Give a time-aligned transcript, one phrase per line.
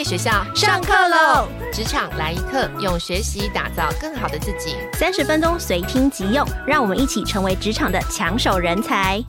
[0.00, 1.46] 业学校上课喽！
[1.70, 4.74] 职场来一课，用学习打造更好的自己。
[4.94, 9.22] 三十分钟随听即用，让我们一起成为职场的抢手人才。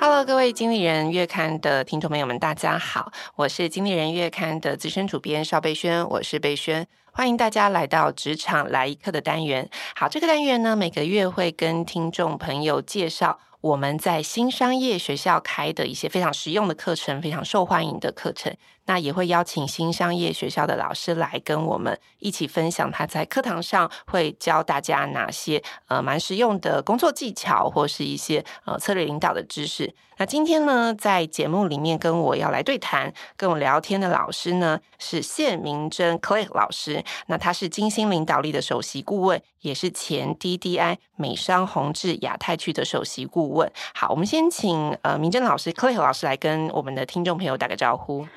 [0.00, 6.86] Hello，各位经理人月刊的听众朋友们，大家好，我是经理人月刊的资深主编邵贝轩，我是贝轩。
[7.12, 9.68] 欢迎大家来到职场来一课的单元。
[9.94, 18.54] 好，这个单元呢，每个月会跟听众朋友介绍我们在新商业学校开的一些非常实用的课程，非常受欢迎的课程。
[18.86, 29.94] 那也会邀请新商业学校的老师来跟我们一起分享他在课堂上会教大家哪些呃蛮实用的工作技巧，或是一些呃策略领导的知识。
[30.16, 37.02] 那今天呢，在节目里面跟我要来对谈、跟我聊天的老师呢，是谢明珍 Clay 老师。
[37.26, 43.72] 那他是金星领导力的首席顾问，也是前 DDI 美商宏志亚太区的首席顾问。
[43.94, 48.28] 好，我们先请呃明珍老师 Clay 老师来跟我们的听众朋友打个招呼。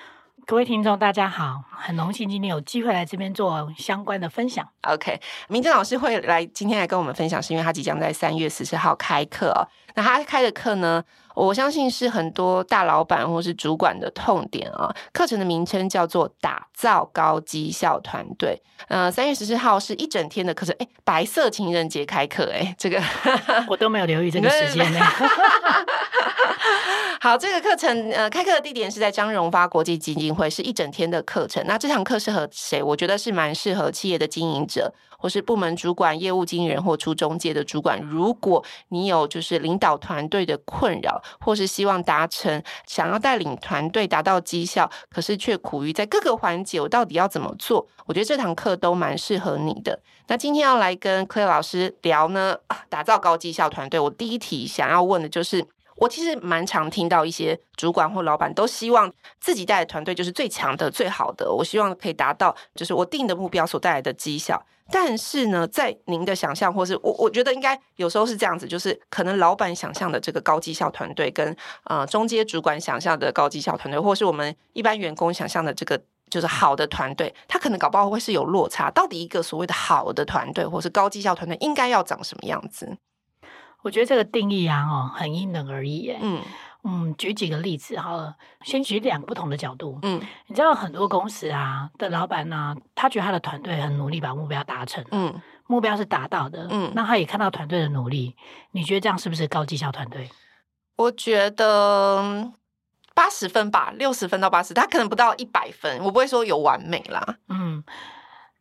[0.47, 4.65] 各位听众，大家好，很荣幸今天有机会来这边做相关的分享。
[4.83, 9.67] OK，明正老师会来今天来跟我们分享，是因为他即将在三月十四号开课哦。
[9.95, 11.03] 那他开的课呢，
[11.45, 14.93] 我相信是很多大老板或是主管的痛点啊。
[15.13, 18.61] 课程的名称叫做“打造高绩效团队”。
[18.89, 23.01] 呃，三月十四号是一整天的课程，哎，白色情人节开课，哎，这个
[23.69, 24.99] 我都没有留意这个时间呢。
[27.19, 31.63] 好，这个课程呃，开课的地点是在张荣发国际基金会，是一整天的课程。
[31.67, 32.81] 那这堂课适合谁？
[32.81, 34.93] 我觉得是蛮适合企业的经营者，
[35.27, 38.01] 或是部门主管、业务经理人或出中介的主管。
[38.01, 47.85] 如果你有就是领导团队的困扰，或是希望达成想要带领团队达到绩效，可是却苦于在各个环节，我到底要怎么做？
[48.05, 49.99] 我觉得这堂课都蛮适合你的。
[50.27, 52.55] 那今天要来跟柯伟老师聊呢，
[52.87, 53.99] 打造高绩效团队。
[53.99, 55.65] 我第一题想要问的就是。
[55.97, 61.51] 我其实蛮常听到一些主管或老板都希望自己带的团队就是最强的、最好的。
[61.51, 64.63] 我希望可以达到就是我定的目标所带来的绩效。
[64.89, 78.89] 但是呢，在您的想象，或是我我觉得应该有时候是这样子，就是可能老板想象的这个高绩效团队，跟呃中阶主管想象的高绩效团队，或是我们一般员工想象的这个就是好的团队，他可能搞不好会是有落差。
[78.91, 82.97] 到底一个所谓的好的团队，或是高绩效团队，应该要长什么样子？
[83.87, 86.19] 我觉得这个定义啊，哦，很因人而异耶。
[86.21, 86.41] 嗯
[86.83, 89.97] 嗯，举几个例子好了，先举两个不同的角度。
[90.01, 98.35] 嗯，你知道很多公司啊的老板呢，啊，他觉得他的团队很努力把目标达成，嗯，目标是达到的，嗯，那他也看到团队的努力，
[98.71, 100.29] 你觉得这样是不是高绩效团队？
[100.97, 102.51] 我觉得
[103.15, 107.37] 八十分吧，六十分到八十，他可能不到一百分，我不会说有完美啦。
[107.47, 107.81] 嗯。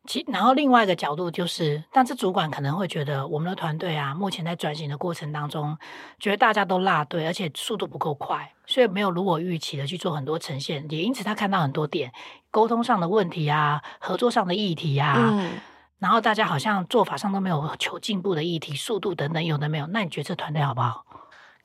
[0.07, 5.77] 其然后另外一个角度就是，但是主管可能会觉得我们的团队啊，目前在转型的过程当中，
[6.19, 12.13] 觉得大家都落队，而且速度不够快，所以没有如我预期的去做很多呈现，也因此他看到很多点
[12.51, 15.53] 沟通上的问题啊，合作上的议题啊，嗯，
[15.99, 21.05] 然后大家好像做法上都没有求进步的议题，速度等等有的没有，那你觉得这团队好不好？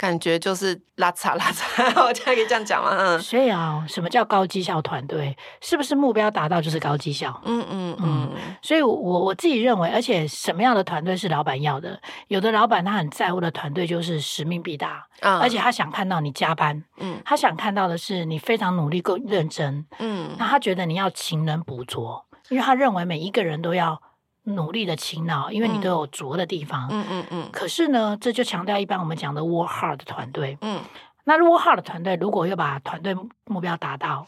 [0.01, 2.89] 感觉就是拉差拉差， 我这样可以这样讲吗？
[2.97, 5.37] 嗯，所以啊，什么叫高绩效团队？
[5.61, 7.39] 是不是目标达到就是高绩效？
[7.45, 8.31] 嗯嗯嗯。
[8.63, 12.01] 所以我，我我自己认为，而且什么样的团队是老板要的？
[12.29, 24.01] 有的老板他很在乎的团队就是使命必达，嗯，而且他想看到你加班，嗯，他想看到的是你非常努力够认真，嗯，那他觉得你要勤能补拙，因为他认为每一个人都要。
[24.43, 26.87] 努力的勤劳，因为你都有拙的地方。
[26.91, 27.49] 嗯嗯嗯。
[27.51, 30.57] 可是呢，这就强调一般我们讲的 work hard 的团队。
[30.61, 30.81] 嗯。
[31.23, 33.15] 那 work hard 的团队，如果要把团队
[33.45, 34.25] 目标达到，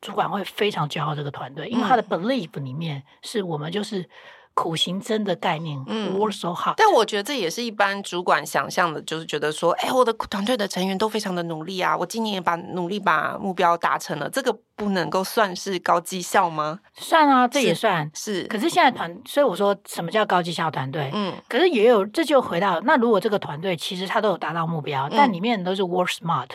[0.00, 4.08] 主管会非常骄傲这个团队，因为他的 belief 里面是我们就是。
[4.54, 6.74] 苦行僧的概念，嗯，work so hard。
[6.76, 16.78] 但我觉得这也是一般主管想象的，就是觉得说，哎，我的团队的成员都非常的努力啊，我今年也把努力把目标达成了，这个不能够算是高绩效吗？
[16.94, 18.42] 算啊，这也算是。
[18.42, 21.10] 是，可是现在团，所以我说什么叫高绩效团队？
[21.12, 26.48] 嗯，可是也有，这就回到那如果这个团队其实他都有达到目标，嗯，但里面都是 work smart，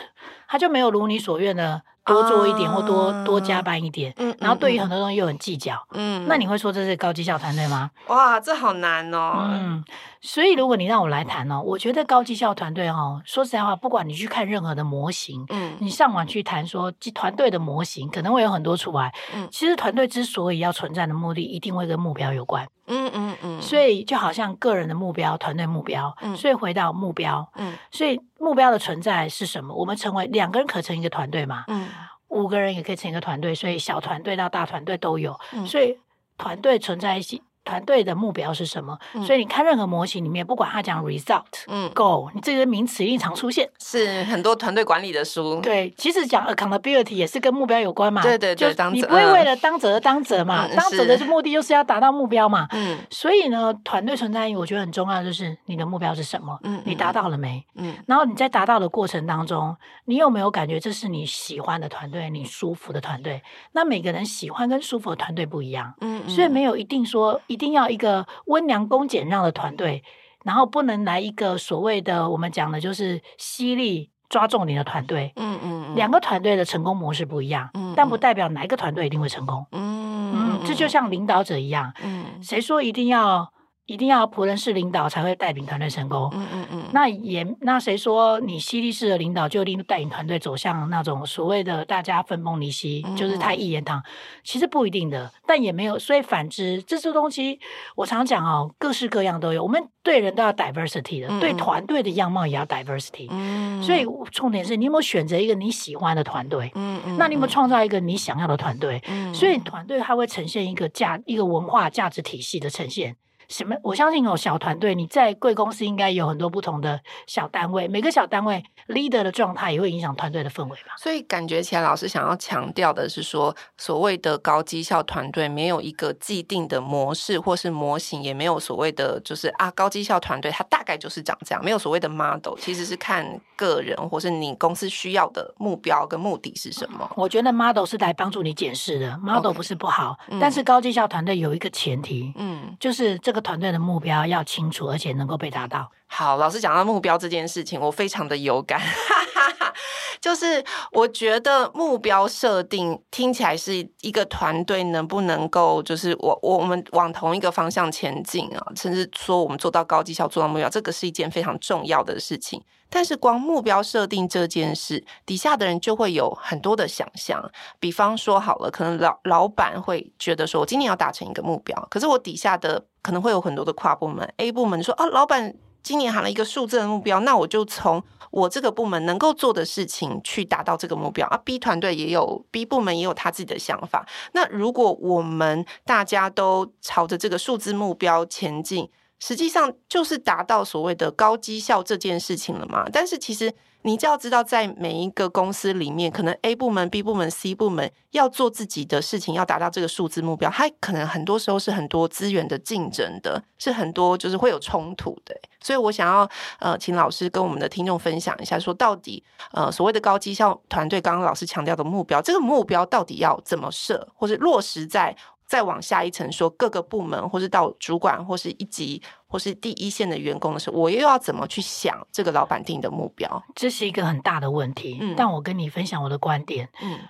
[0.48, 1.82] 他就没有如你所愿的。
[2.10, 7.90] 多做一点或多、uh, 多加班一点，嗯，然后对于很多东西又很计较，嗯，那你会说这是高绩效团队吗？
[8.08, 9.84] 哇，这好难哦，嗯，
[10.20, 28.20] 所以如果你让我来谈哦，我觉得高绩效团队哦，说实在话，不管你去看任何的模型，嗯，你上网去谈说团队的模型，可能会有很多出来，嗯，其实团队之所以要存在的目的，一定会跟目标有关，嗯嗯嗯，所以就好像个人的目标、团队目标，嗯，所以回到目标，嗯，所以。
[28.42, 29.74] 目标的存在是什么？
[29.74, 31.64] 我们成为两个人可成一个团队嘛？
[31.68, 31.86] 嗯，
[32.28, 35.38] 五个人也可以成一个团队，所以小团队到大团队都有。
[35.52, 35.98] 嗯，所以
[36.38, 38.98] 团队存在一起团队的目标是什么？
[39.14, 43.68] 嗯、所以你看任何模型里面，不管他讲 result、嗯、goal，你这些名词一定常出现。
[43.78, 45.60] 是很多团队管理的书。
[45.60, 48.22] 对，其实讲 accountability 也是跟目标有关嘛。
[48.22, 50.66] 对对对，就你不会为了当责而当责嘛？
[50.66, 52.66] 嗯、当责的目的就是要达到目标嘛。
[52.72, 52.98] 嗯。
[53.10, 56.58] 所以呢，团队存在意义我觉得很重要，就是你的目标是什么？
[56.64, 56.82] 嗯。
[56.84, 57.64] 你达到了没？
[57.74, 57.94] 嗯。
[58.06, 59.76] 然后你在达到的过程当中，
[60.06, 63.42] 你有没有感觉这是你喜欢的团队，你舒服的团队？
[63.72, 65.94] 那每个人喜欢跟舒服的团队不一样。
[66.00, 66.28] 嗯。
[66.28, 68.26] 所以没有一定说一定要一个。
[68.46, 70.04] 温良恭俭让的团队，
[70.44, 75.32] 然后不能来一个所谓的我们讲的就是犀利抓重点的团队。
[75.34, 79.66] 嗯嗯，嗯，两个团队的成功模式不一样，嗯，但不代表哪一个团队一定会成功。
[79.72, 83.52] 嗯嗯，这就像领导者一样，嗯，谁说一定要？
[83.90, 86.30] 一定要仆人式领导才会带领团队成功。
[86.32, 86.84] 嗯嗯嗯。
[86.92, 94.00] 那也那谁说你犀利式的领导就一定带领团队走向那种所谓的大家分崩离析，嗯、就是太一言堂？
[94.44, 95.98] 其实不一定的，但也没有。
[95.98, 97.58] 所以反之，这些东西
[97.96, 99.60] 我常讲哦，各式各样都有。
[99.60, 103.26] 我们对人都要 diversity 的，嗯、对团队的样貌也要 diversity。
[103.30, 103.82] 嗯。
[103.82, 106.70] 所以重点是你有没有选择一个你喜欢的团队？
[106.76, 107.16] 嗯嗯。
[107.18, 109.02] 那你有没有创造一个你想要的团队？
[109.08, 109.34] 嗯。
[109.34, 113.16] 所以团队它会呈现一个价一个文化价值体系的呈现。
[113.50, 113.74] 什么？
[113.82, 120.94] 我相信有小团队，你在贵公司应该有很多不同的小单位，每个小单位 leader 的状态也会影响团队的氛围吧。
[120.96, 133.26] 所以感觉起来，老师想要强调的是说，所谓的高绩效团队没有一个既定的模式或是模型，也没有所谓的就是啊高绩效团队它大概就是长这样，没有所谓的 model，其实是看
[133.56, 137.10] 个人或是你公司需要的目标跟目的是什么。
[137.16, 143.39] 我觉得 model 是来帮助你解释的，model 不是不好.但是高绩效团队有一个前提，嗯，就是这个。
[143.40, 145.90] 团队的目标要清楚，而且能够被达到。
[146.12, 148.80] 好，老师讲到目标这件事情，我非常的有感。
[150.20, 150.62] 就是
[150.92, 153.72] 我觉得目标设定听起来是
[154.02, 162.62] 一个团队能不能够，就是我我们往同一个方向前进啊，甚至说我们做到高绩效，做到目标，这个是一件非常重要的事情。
[162.90, 167.42] 但是光目标设定这件事，底下的人就会有很多的想象。
[167.78, 175.54] 比方说好了，可能老老板会觉得说，我今年要达成一个目标，可是我底下的可能会有很多的跨部门，A 部门说啊，老板。
[175.82, 181.36] 今年喊了一个数字的目标，那我就从我这个部门能够做的事情去达到这个目标啊。
[181.44, 184.06] B 团队也有，B 部门也有他自己的想法。
[184.32, 188.88] 那如果我们大家都朝着这个数字目标前进，
[189.20, 192.84] 实际上就是达到所谓的高绩效这件事情了嘛。
[192.92, 193.54] 但是其实。
[193.82, 205.34] 你就要知道，在每一个公司里面，可能 A 部门、B 部门、C 部门要做自己的事情，要达到这个数字目标，它可能很多时候是很多资源的竞争的，是很多就是会有冲突的。
[205.62, 206.28] 所以我想要
[206.58, 215.16] 呃，请老师跟我们的听众分享一下，说到底呃，所谓的高绩效团队，刚刚老师强调的目标，这个目标到底要怎么设，或是落实在？
[215.50, 223.42] 再往下一层说，各个部门，或是到主管，或是一级，或是第一线的员工的时候，我又要怎么去想这个老板定的目标？
[223.56, 224.96] 这是一个很大的问题。
[225.00, 226.68] 嗯，但我跟你分享我的观点。
[226.80, 227.00] 嗯，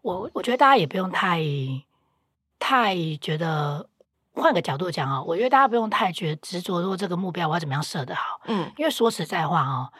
[0.00, 1.42] 我我觉得大家也不用太
[2.58, 3.86] 太觉得，
[4.32, 8.40] 换个角度讲啊，我觉得大家不用太觉得执着，如果这个目标我要怎么样设得好。
[8.46, 9.92] 嗯，因为说实在话哦。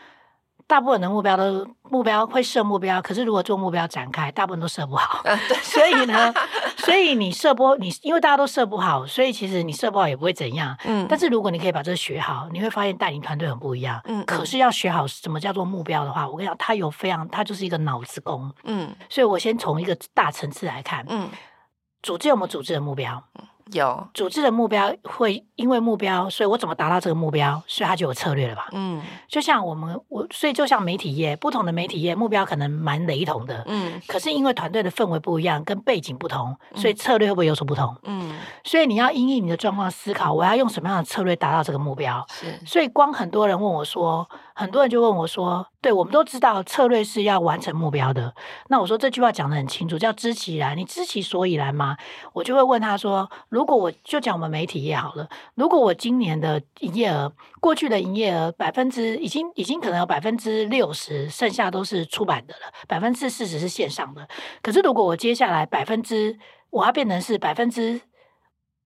[0.71, 5.21] 大部分的目标都目标会设目标，可是如果做目标展开，大部分都设不好。
[5.25, 6.33] 嗯、对， 所以呢，
[6.77, 10.77] 所以你设不你，因为大家都设不好，所以其实你设不好也不会怎样。
[10.85, 14.01] 嗯，但是如果你可以把这个学好，你会发现带领团队很不一样。
[14.05, 18.55] 嗯，可是要学好什么叫做目标的话，我跟你讲，它有非常，它就是一个脑子功。
[18.63, 21.05] 嗯，所以我先从一个大层次来看。
[21.09, 21.29] 嗯，
[22.01, 23.21] 组织有没有组织的目标？
[23.73, 28.69] 有组织的目标，会因为目标，所以我怎么达到这个目标，所以他就有策略了吧？
[28.73, 37.97] 嗯，就像我们我，所以就像媒体业，不同的媒体业目标可能蛮雷同的，嗯，可是因为团队的氛围不一样，跟背景不同，所以策略会不会有所不同？
[38.05, 38.35] 嗯，
[38.65, 42.25] 所以你要因应你的状况思考，我要用什么样的策略达到这个目标？
[42.29, 44.29] 是，所以光很多人问我说，
[44.61, 45.67] 很多人就问我说。
[45.83, 48.35] 对，我们都知道策略是要完成目标的。
[48.69, 51.97] 那我说这句话讲得很清楚，叫知其然，你知其所以然吗？
[52.35, 64.29] 我就会问他说：如果我就讲我们媒体业好了，如果我今年的营业额，过去的营业额百分之已经已经可能有百分之六十，剩下都是出版的了，百分之四十是线上的。
[64.61, 66.39] 可是如果我接下来百分之
[66.69, 67.99] 我要变成是百分之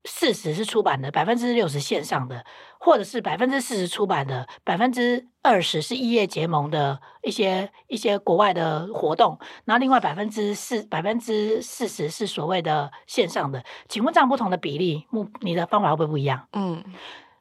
[0.04, 2.44] 四十是出版的，百分之六十线上的。
[2.78, 13.64] 或者是百分之四十出版的，百分之二十是异业结盟的一些一些国外的活动，然后另外百分之四百分之四十是所谓的线上的。
[13.88, 16.46] 请问这样不同的比例，目你的方法会不会不一样？
[16.52, 16.84] 嗯，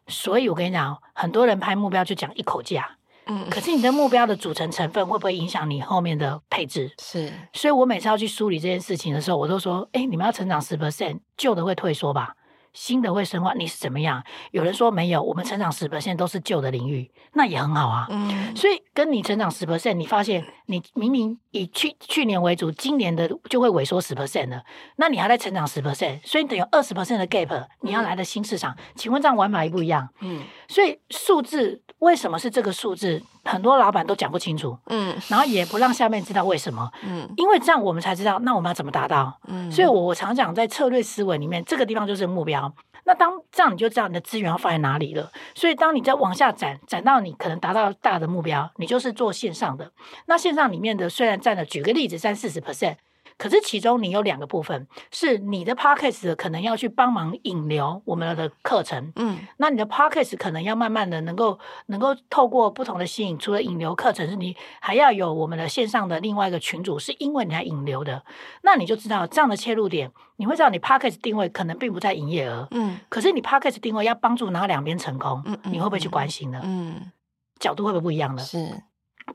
[0.08, 2.90] 所以我跟你讲，很多人拍目标就讲一口价，
[3.26, 6.90] 嗯，可是你的目标的组成成分会不会影响你后面的配置？
[7.02, 12.34] 是，所以我每次要去梳理这件事情的时候，我都说，哎，你们要成长十 percent，旧的会退缩吧。
[12.74, 14.24] 新的会深化，你是怎么样？
[14.52, 18.08] 有人说没有，我们成长十 percent 都是旧的领域，那也很好啊。
[18.10, 24.64] 嗯，所以跟你成长十 percent，你发现你明明以去去年为主，今年的就会萎缩十 percent 了，
[24.98, 30.10] 那你还在成长十 percent，所以你等于二十 percent 的 gap，你要来的新市场，嗯、请问这样玩法一不一样？
[30.22, 33.22] 嗯，所以数字为什么是这个数字？
[33.44, 39.38] 很多老板都讲不清楚，嗯，然后也不让下面知道为什么，嗯，因为这样我们才知道，那我们要怎么达到？
[39.48, 42.74] 嗯，所以我我常讲，在策略思维里面，这个地方就是目标。
[43.06, 45.30] 那当这样，你就知道你的资源要放在哪里了。
[45.54, 49.92] 所以，当你在往下展，展到你可能达到大的目标，你就是做线上的。
[50.28, 52.96] 那线上里面的虽然占了，举个例子，三四十 percent。
[53.44, 68.24] 可是其中你有两个部分，是你的 podcast 可能要去帮忙引流我们的课程，嗯，那你的 podcast 可能要慢慢的能够能够透过不同的吸引，除了引流课程，是你还要有我们的线上的另外一个群组，是因为你来引流的，
[68.62, 76.62] 那你就知道这样的切入点，你会知道你 podcast 定位可能并不在营业额，嗯，可是你 podcast 定位要帮助哪两边成功，嗯，你会不会去关心呢？
[76.64, 77.12] 嗯，
[77.60, 78.42] 角度会不会不一样呢？
[78.42, 78.84] 是。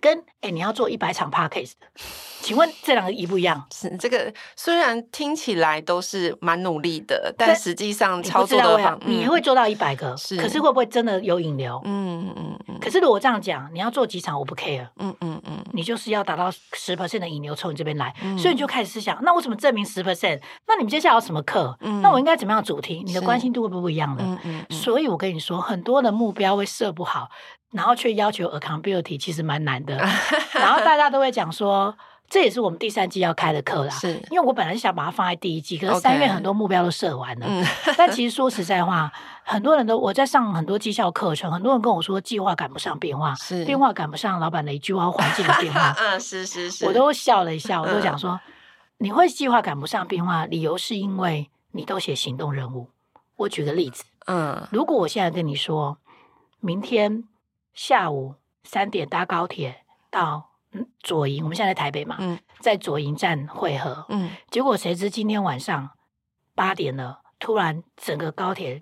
[0.01, 1.73] 跟哎、欸，你要做一百场 podcast，
[2.41, 3.67] 请问这两个一不一样？
[3.73, 11.81] 是这个虽然听起来都是蛮努力的，但实际上操作的话，你会做到一百个，是，可是会不会真的有引流？
[11.85, 12.79] 嗯嗯嗯。
[12.81, 14.89] 可是如果这样讲，你要做几场，我不 care。
[14.97, 15.65] 嗯嗯嗯。
[15.73, 20.41] 你就是要达到十 percent 的引流从你这边来，嗯、所以你就开始思想，那我怎么证明十 percent？
[20.67, 21.77] 那你们接下来有什么课？
[21.81, 23.03] 嗯、那我应该怎么样主题？
[23.05, 24.25] 你的关心度会不会不一样的？
[24.25, 24.77] 嗯嗯嗯。
[24.77, 27.29] 所以我跟你说，很多的目标会设不好。
[27.71, 29.97] 然后却要求 accountability 其实蛮难的，
[30.55, 31.95] 然后大家都会讲说，
[32.29, 33.95] 这也是我们第三季要开的课啦。
[33.95, 37.47] 是，因为我本来是想把它放在第一季，可是三月很多目标都设完了。
[37.97, 39.13] 但其实说实在话，
[39.45, 45.95] 很多人都我在上很多绩效课程，很多人跟我说计划赶不上变化，是变化赶不上老板的一句话，环境的变化。
[46.01, 48.41] 嗯，是是是，我都笑了一下， 我都讲说，
[48.97, 52.89] 你会计划赶不上变化，理由是因为你都写行动任务。
[53.37, 55.99] 我举个例子，嗯，如果我现在跟你说，
[56.61, 57.25] 明天。
[57.79, 60.51] 下午三点搭高铁到
[60.99, 64.05] 左营，我们现在在台北嘛，嗯、在左营站汇合。
[64.09, 65.91] 嗯，结果谁知今天晚上
[66.57, 68.81] 八点了，突然整个高铁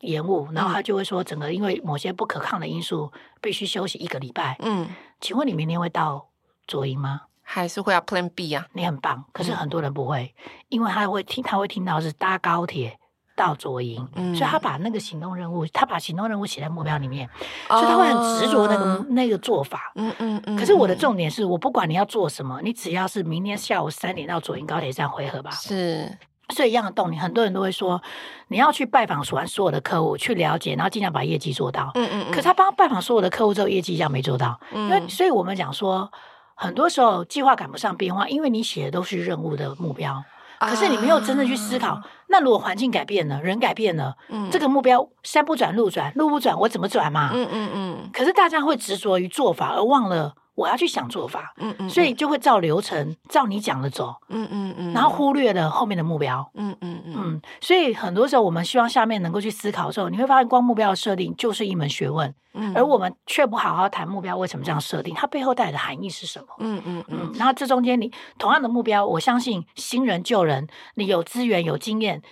[0.00, 4.56] 延误，然后他就会说，整个因为某些不可抗的因素，必须休息一个礼拜。
[4.60, 4.88] 嗯，
[5.20, 6.30] 请问你明天会到
[6.66, 7.24] 左营吗？
[7.42, 8.68] 还是会要 Plan B 啊？
[8.72, 12.98] 你很棒，可是很多人不会，嗯、因为他会听，他会听到是搭高铁。
[13.34, 17.28] 到左营，嗯、所以他把那个行动任务，他把行动任务写在目标里面，
[17.68, 19.92] 哦、所以他会很执着那个那个做法。
[19.94, 20.36] 嗯嗯嗯。
[20.36, 25.50] 嗯嗯，可是我的重点是我不管你要做什么，你只要是明天下午三点到左营高铁站汇合吧。
[25.50, 26.18] 是。
[26.48, 28.02] 所以一样的动力，很多人都会说，
[28.48, 31.90] 你要去拜访完所有的客户，去了解，然后尽量把业绩做到。
[31.94, 34.60] 嗯嗯，嗯，可是他帮他拜访所有的客户之后，业绩一样没做到。
[34.72, 34.84] 嗯。
[34.84, 36.10] 因为，所以我们讲说，
[36.54, 40.22] 很多时候计划赶不上变化，因为你写的都是任务的目标。
[40.68, 47.30] 可是你没有真的去思考，啊、那如果环境改变了，人改变了，嗯、这个目标山不转路转，路不转我怎么转嘛？
[47.32, 47.48] 嗯。
[47.50, 50.34] 嗯嗯，可是大家会执着于做法，而忘了。
[50.54, 66.46] 我要去想做法，嗯嗯，所以就会照流程，照你讲的走，嗯嗯嗯，然后忽略了后面的目标，嗯嗯嗯，所以很多时候我们希望下面能够去思考的时候，你会发现光目标的设定就是一门学问，嗯，而我们却不好好谈目标为什么这样设定，它背后带来的含义是什么？
[66.58, 72.22] 嗯嗯嗯，然后这中间你同样的目标，我相信新人旧人，你有资源有经验。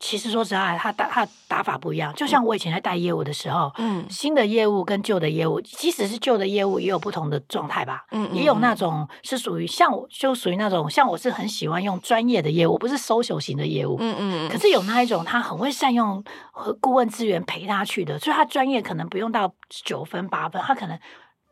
[0.00, 2.14] 其实说实话，他打他打法不一样。
[2.14, 8.04] 就像我以前在带业务的时候，嗯，新的业务跟旧的业务，即使是旧的业务，也有不同的状态吧。
[8.10, 13.96] 嗯，也有那种是属于像我，就属于那种像我是很喜欢用专业的业务，不是 social 型的业务。
[14.00, 14.48] 嗯嗯。
[14.48, 20.98] 可是有那一种，他很会善用和顾问资源陪他去的，所以他专业可能不用到九分八分，他可能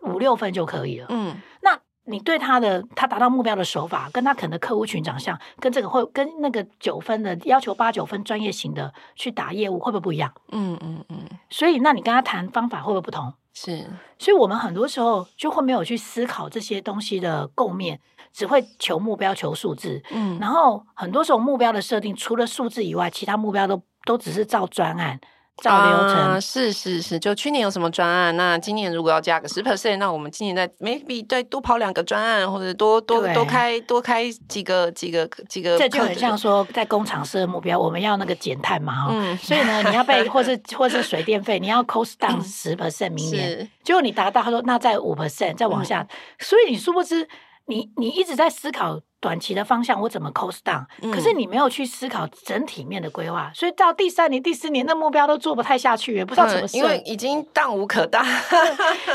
[0.03, 1.07] 五六分就可以了。
[1.11, 1.79] 嗯，那。
[2.07, 10.33] 你对他的他达到目标的手法，跟他可能的客户群长相，跟这个会跟那个九分的要求八九分专业型的去打业务，会不会不一样？
[10.53, 11.19] 嗯嗯嗯。
[11.51, 13.33] 所以，那你跟他谈方法会不会不同？
[13.53, 13.87] 是。
[14.19, 18.01] 所以我们很多时候就会没有去思考这些东西的构面，
[18.33, 20.03] 只会求目标、求数字。
[20.11, 20.39] 嗯。
[20.41, 25.21] 然后很多时候目标的设定，除了数字以外，其他目标都都只是照专案。
[25.63, 35.79] 照流程、uh, 是是是，就去年有什么专案，那今年如果要加个十 percent，那我们今年再 maybe 再多跑两个专案，或者多多多开多开几个几个几个。
[35.79, 43.69] 这就很像说在工厂设目标，我们要那个减碳嘛，嗯， 所以呢，你要被 或是或是水电费，你要 cost down 十 percent，明年，是。
[43.83, 46.09] 结果你达到，他说那再五 percent，再往下，嗯、
[46.39, 47.27] 所以你殊不知。
[47.69, 56.69] 你你一直在思考短期的方向，我怎么 cost down？、嗯、可是你没有去思考整体面的规划，所以到第三年、第四年，那目标都做不太下去，也不知道怎么、嗯。
[56.73, 58.25] 因为已经荡无可荡。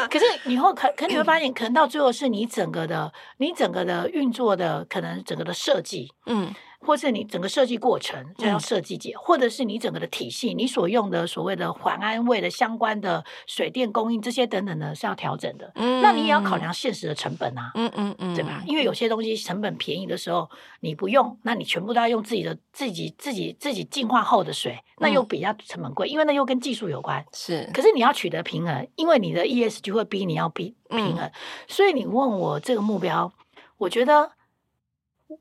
[0.09, 6.53] 可是 以后可可你会发现，可能到最后是你整个的、你整个的运作的可能整个的设计，嗯，
[6.83, 15.71] 或是你整个设计过程就要设计解，嗯、或者是你整个的体系，你所用的所谓的环安卫的相关的水电供应这些等等呢，是要调整的。
[15.75, 17.71] 嗯，那你也要考量现实的成本啊。
[17.75, 18.63] 嗯嗯嗯，对吧？
[18.65, 27.23] 因为有些东西成本便宜的时候你不用，那你全部都要用自己的自己自己自己净化后的水，那又比较成本贵，因为那又跟技术有关。
[27.31, 31.31] 是，可是你要取得平衡，因为你的 ES 就会逼你要比平衡，嗯、
[31.67, 33.31] 所以你问我这个目标，
[33.77, 34.31] 我觉得。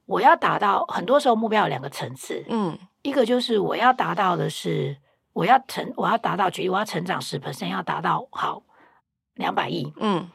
[0.06, 4.96] 我要达到，很多时候目标有两个层次，嗯，一个就是我要达到的是，
[5.32, 8.62] 我要成，我要达到，举例，我要成长十 percent，要达到好
[9.34, 10.30] 两百亿，嗯。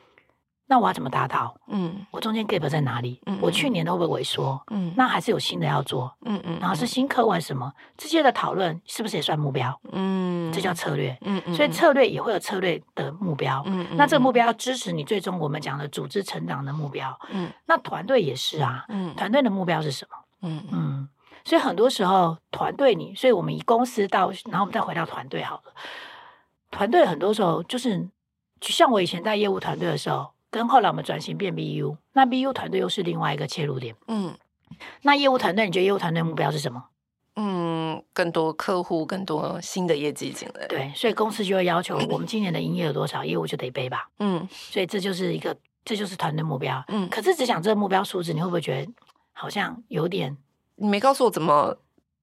[0.67, 1.55] 那我要怎么达到？
[1.67, 3.21] 嗯，我中间 gap 在哪里？
[3.27, 4.59] 嗯，我去年都会不会萎缩？
[4.71, 6.11] 嗯，那还是有新的要做？
[6.25, 7.71] 嗯嗯，然后是新客户什么？
[7.95, 9.79] 这些的讨论是不是也算目标？
[9.91, 11.15] 嗯，这叫策略。
[11.21, 13.61] 嗯嗯，所以策略也会有策略的目标。
[13.67, 17.15] 嗯，那这个目标要支持你最终我们讲的组织成长的目标。
[17.29, 18.85] 嗯，那团队也是啊。
[18.89, 20.17] 嗯，团队的目标是什么？
[20.41, 21.09] 嗯嗯，
[21.43, 25.73] 所以很多时候团队你，所以我们以公司到，然后我们再回到团队好了。
[26.71, 28.09] 团队很多时候就是，
[28.59, 30.31] 就像我以前在业务团队的时候。
[30.51, 33.95] 跟后来我们转型变 BU，那 BU 团队又是另外一个切入点。
[34.07, 34.33] 嗯，
[35.01, 36.83] 那业务团队，你觉得业务团队目标是什么？
[37.35, 40.65] 嗯，更多客户，更多新的业绩进来。
[40.67, 44.07] 对，所以公司就会要求我们今年的营业有多少，业务就得背吧。
[44.19, 46.81] 嗯，所以这就是一个，这就是团队目标。
[46.87, 48.91] 嗯，可是只讲这个目标数字，你会不会觉得
[49.33, 50.37] 好像有点？
[50.77, 51.77] 你没告诉我怎么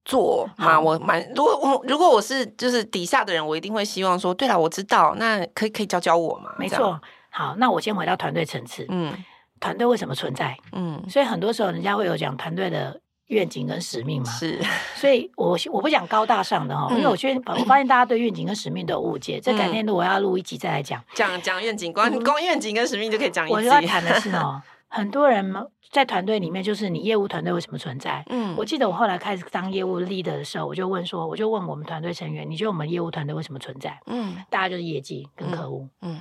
[0.04, 0.80] 做嘛？
[0.80, 6.54] 我蛮如果我如果我是就是底下的人，我一定会希望说，对了，我知道，那可以可以教教我嘛？
[6.58, 6.98] 没错。
[7.32, 8.86] 好，那我先回到团队层次。
[8.90, 9.12] 嗯，
[9.58, 10.56] 团队为什么存在？
[10.72, 14.30] 嗯，所以很多时候人家会有讲团队的愿景跟使命嘛。
[14.30, 14.60] 是，
[14.94, 19.40] 所以我我不讲高大上的哈，嗯、因为我觉得我发现大家对愿景跟使命都有误解。
[19.40, 21.02] 这、嗯、改天如果要录一集再来讲。
[21.14, 23.54] 讲讲愿景，光光愿景跟使命就可以讲一集。
[23.54, 25.54] 我要谈的是 哦，很多人
[25.90, 28.22] 在团队里面，就是你业务团队为什么存在？
[28.28, 33.98] 嗯，我记得我后来开始当业务 leader 的时候，我就问说，我就问我们团队成员，你觉得我们业务团队为什么存在？
[34.06, 35.88] 嗯，大家就是业绩跟客户。
[36.02, 36.14] 嗯。
[36.14, 36.20] 嗯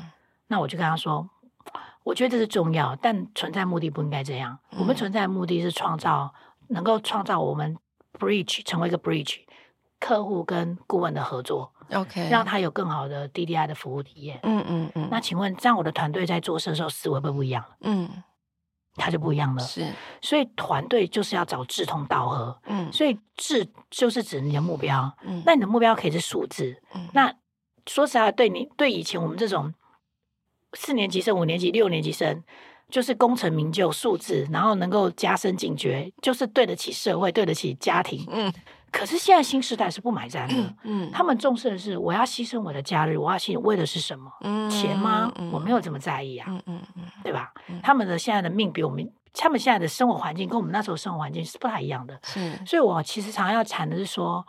[0.51, 1.29] 那我就跟他说，
[2.03, 4.59] 我觉得这是重要，但存在目的不应该这样。
[4.71, 6.33] 嗯、我们存在的目的是创造，
[6.67, 7.77] 能够创造我们
[8.19, 9.37] bridge 成为一个 bridge，
[9.97, 14.41] 客户跟顾问的合作，OK，让他有更好的 DDI 的服务体验。
[14.43, 15.07] 嗯嗯嗯。
[15.09, 17.63] 那请问，这样我的团队在做事的时候思维会不会不一样？
[17.79, 18.09] 嗯，
[18.95, 19.63] 他就不一样了。
[19.63, 19.87] 是，
[20.21, 22.59] 所以团队就是要找志同道合。
[22.65, 25.15] 嗯，所以志就是指你的目标。
[25.23, 26.81] 嗯，那你的目标可以是数字。
[26.93, 27.33] 嗯，那
[27.87, 29.73] 说实话，对你对以前我们这种。
[30.73, 32.43] 四年级生、五年级、六年级生，
[32.89, 38.25] 就是功成名就、数字，然后能够加深警觉，就是对得起社会、对得起家庭。
[38.29, 38.53] 嗯。
[38.91, 40.53] 可是现在新时代是不买单的。
[40.55, 40.75] 嗯。
[40.83, 44.31] 嗯，他们重视的是我要牺牲我的假日，我要牺为的是什么？
[44.41, 44.69] 嗯。
[44.69, 45.31] 钱吗？
[45.35, 45.49] 嗯。
[45.51, 46.45] 我没有这么在意啊。
[46.49, 47.03] 嗯嗯嗯。
[47.23, 47.53] 对吧？
[47.67, 47.79] 嗯。
[47.81, 52.19] 他们的现在的命比我们，他们现在的生活环境跟我们那时候生活环境是不太一样的。
[52.23, 52.59] 是。
[52.65, 54.45] 所以我其实常常要谈的是说。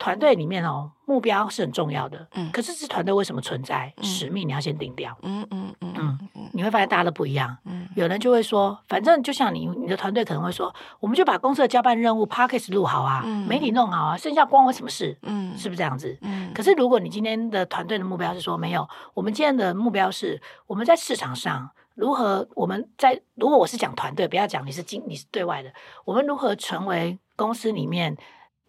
[0.00, 2.26] 团队里面哦，目标是很重要的。
[2.32, 3.92] 嗯，可是这团队为什么存在？
[3.98, 5.14] 嗯、使命你要先定掉。
[5.20, 6.18] 嗯嗯嗯嗯，
[6.54, 7.54] 你会发现大家都不一样。
[7.66, 15.18] 嗯，有人就会说，反正就像你，你的团队可能会说，我们就把公司的交办任务 Podcast 录好啊，嗯、媒体弄好啊，剩下关我什么事？
[15.20, 16.16] 嗯，是不是这样子？
[16.22, 25.70] 嗯，可是如果你今天的团队的目标是说，没有，我们今天的目标是我们在市场上如何，我们在如果我是讲团队，不要讲你是经你是对外的，
[26.06, 28.16] 我们如何成为公司里面。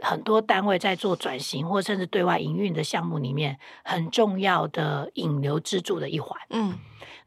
[0.02, 6.40] 很多单位在做转型，或甚至对外营运的项目里面，很重要的引流支柱的一环。
[6.50, 6.78] 嗯，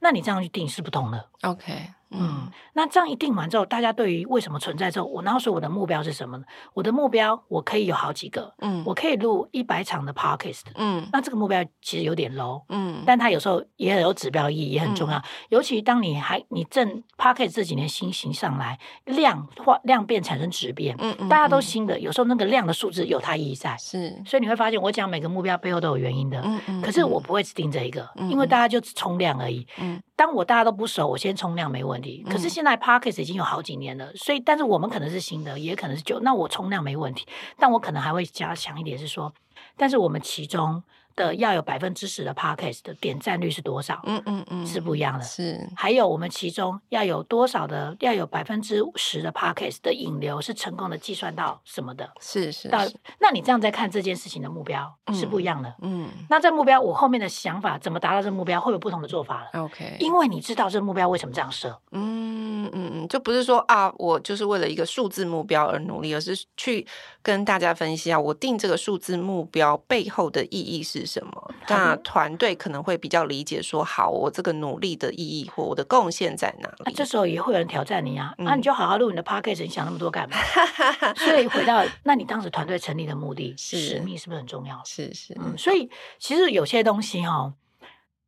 [0.00, 1.28] 那你这样去定是不同的。
[1.42, 1.90] OK。
[2.18, 6.44] 嗯，那这样一定完之后，大家对于为什么存在之后，我然后说我的目标是什么呢？
[6.72, 15.18] 我的目标我可以有好几个，嗯，我可以录一百场的 podcast，嗯，那这个目标其实有点 low，嗯，但它有时候也很有指标意义，也很重要。
[15.18, 30.00] 嗯、尤其当你还你正 podcast 这几年新型上来，量化量变产生质变，嗯嗯，大家都新的，有时候那个量的数字有它意义在，是，所以你会发现我讲每个目标背后都有原因的，嗯嗯，可是我不会只定这一个，嗯、因为大家就冲量而已，嗯。
[30.16, 32.03] 当我大家都不熟，我先冲量没问题。
[32.28, 37.26] 可是现在 parkas 已经有好几年了，所以但是我们可能是新的，也可能是旧，那我冲量没问题。
[37.58, 39.32] 但我可能还会加强一点，是说，
[39.76, 40.82] 但是我们其中。
[41.16, 44.00] 的要有百分之十的 podcast 的点赞率是多少？
[44.02, 45.24] 嗯嗯嗯，是不一样的。
[45.24, 52.10] 是，还有我们其中要有多少的，要有百分之十的 podcast 的引流是成功的计算到什么的？
[52.20, 52.68] 是是。
[52.68, 52.80] 到，
[53.20, 55.72] 那你这样在看这件事情的目标是不一样的。
[55.82, 56.08] 嗯。
[56.28, 59.62] 那这目标我后面的想法怎么达到这个目标会有不同的做法了。
[59.62, 59.96] OK。
[60.00, 61.80] 因为你知道这个目标为什么这样设。
[61.92, 62.90] 嗯嗯嗯。
[62.94, 66.84] 嗯，就不是说啊，我就是为了一个数字目标而努力，而是去
[67.22, 71.54] 跟大家分析啊，我定这个数字目标背后的意义是什么？
[71.68, 76.82] 那团队可能会比较理解说，好，我这个努力的意义或我的贡献在哪里？
[76.84, 80.36] 那这时候也会有人挑战你啊，那、嗯啊、你就好好录你的 podcast，你想那么多干嘛？
[81.16, 84.80] 所以回到，那你当时团队成立的目的、是使命是不是很重要？
[84.84, 87.54] 是是，嗯，所以其实有些东西哈、哦。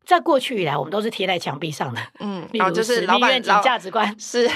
[0.07, 4.49] 在过去以来，我们都是贴在墙壁上的，嗯， 然后就是老板价值观是，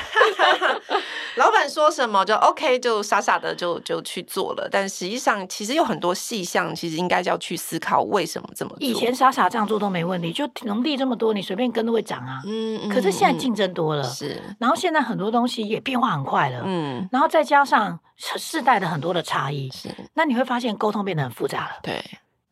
[1.36, 4.68] 老板说什么就 OK，就傻傻的就就去做了。
[4.70, 8.78] 但实际上，其实有很多细项，其实应该就要去思考为什么这么做。
[8.80, 12.40] 以前傻傻这样做都没问题，就农地这么多，你随便跟都会涨啊。
[12.46, 22.00] 嗯，可是现在竞争多了，是，然后现在很多东西也变化很快了，嗯，然后再加上世代的很多的差异，是，那你会发现沟通变得很复杂了，对。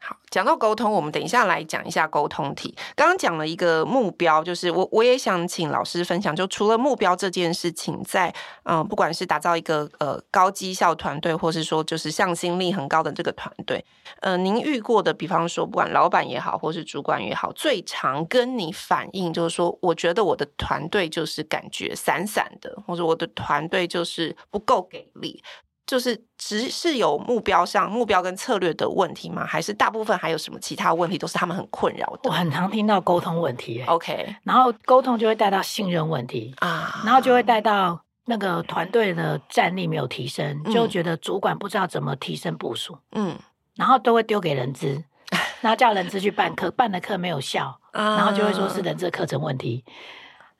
[0.00, 2.74] 好，讲到沟通，我们等一下来讲一下沟通题。
[2.94, 8.32] 刚刚讲了一个目标，就是我我也想请老师分享，就除了目标这件事情，在
[8.62, 13.84] 嗯、不管是打造一个呃高绩效团队，或是说就是向心力很高的这个团队，
[14.20, 25.42] 呃，您遇过的，比方说不管老板也好，或是主管也好，最常跟你反映就是说，我觉得我的团队就是感觉散散的，或者我的团队就是不够给力。
[25.88, 29.46] 就是只是有目标上目标跟策略的问题吗？
[29.46, 32.28] 还是大部分还有什么其他问题都是他们很困扰的？
[32.28, 43.34] 我很常听到沟通问题，OK，然后沟通就会带到信任问题啊，然后就会带到那个团队的战力没有提升，嗯、就觉得主管不知道怎么提升部署，嗯，
[43.74, 45.02] 然后都会丢给人资，
[45.62, 49.82] 然后叫人资去办课，办的课没有效，然后就会说是人资课程问题，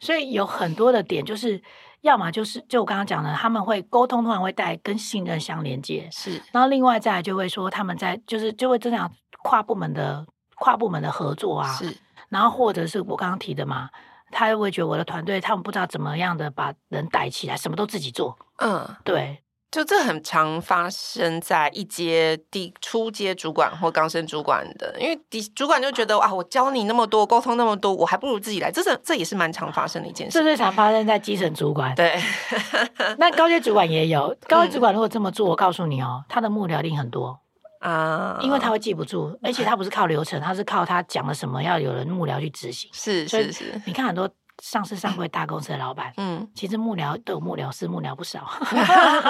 [0.01, 1.63] 所以有很多的点就是。
[2.03, 6.41] 要么就是就我刚刚讲的，他们会沟通，通常会带跟信任相连接，是。
[6.53, 9.11] 然后另外再来就会说他们在就是就会增强
[9.43, 10.25] 跨部门的
[10.57, 11.97] 跨部门的合作啊，是。
[12.29, 13.89] 然后或者是我刚刚提的嘛，
[14.31, 19.43] 他又会觉得我的团队他们不知道怎么样的把人带起来，什么都自己做，嗯，对。
[19.71, 28.73] 就这很常发生在一阶低初阶主管或刚升主管的，因为底主管就觉得啊，我教你那么多，沟通那么多，我还不如自己来。
[28.73, 30.39] 这是这也是蛮常发生的一件事。
[30.39, 31.95] 这最常发生在基层主管。
[31.95, 32.19] 对
[33.19, 34.35] 那高阶主管也有。
[34.47, 37.39] 高阶主管如果这么做，我告诉你哦，他的幕僚一定很多
[37.81, 42.91] 啊，因为他会记不住，而且他不是靠流程，他是靠他讲了什么，要有人幕僚去执行。
[42.95, 44.29] 是是是，你看很多。
[44.63, 48.45] 上市上柜大公司的老板，嗯，其实幕僚都有幕僚师，幕僚不少。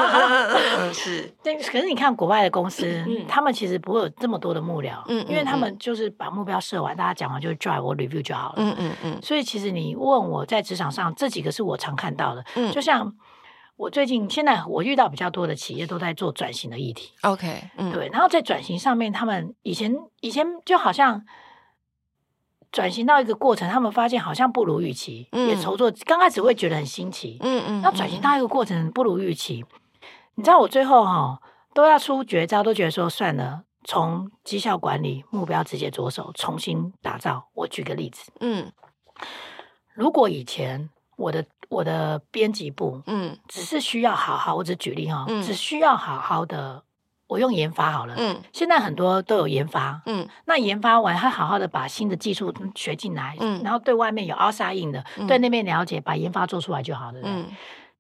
[0.93, 9.19] 是， 但可是你看国外的公司，嗯，他们其实不会有这么多的幕僚，嗯，因为他们就是把目标设完，大家讲完就 drive 我 review 就好了，嗯嗯嗯。
[9.23, 13.15] 所以其实你问我在职场上这几个是我常看到的，嗯，就像
[13.77, 21.23] 我最近现在我遇到比较多的企业都在做转型的议题，OK，嗯，对，然后在转型上面，他们以前以前就好像。
[22.71, 25.91] 转型到一个过程，他们发现好像不如预期，嗯、也筹措。
[26.05, 27.83] 刚开始会觉得很新奇，嗯嗯。
[27.83, 37.49] 那、嗯、转型到一个过程不如预期，嗯、你知道我最后哈、哦、都要出绝招，都觉得说算了，从绩效管理目标直接着手重新打造。
[37.55, 38.71] 我举个例子，嗯，
[39.95, 46.83] 如果以前我的我的编辑部，嗯，只是需要好好，我只举例哈、哦，嗯、只需要好好的。
[47.29, 57.47] 我用研发好了，嗯，现在很多都有研发，嗯，那研发完，他好好的把新的技术学进来，嗯，然后对外面有 outside in 的，嗯、对那边了解，把研发做出来就好了，嗯，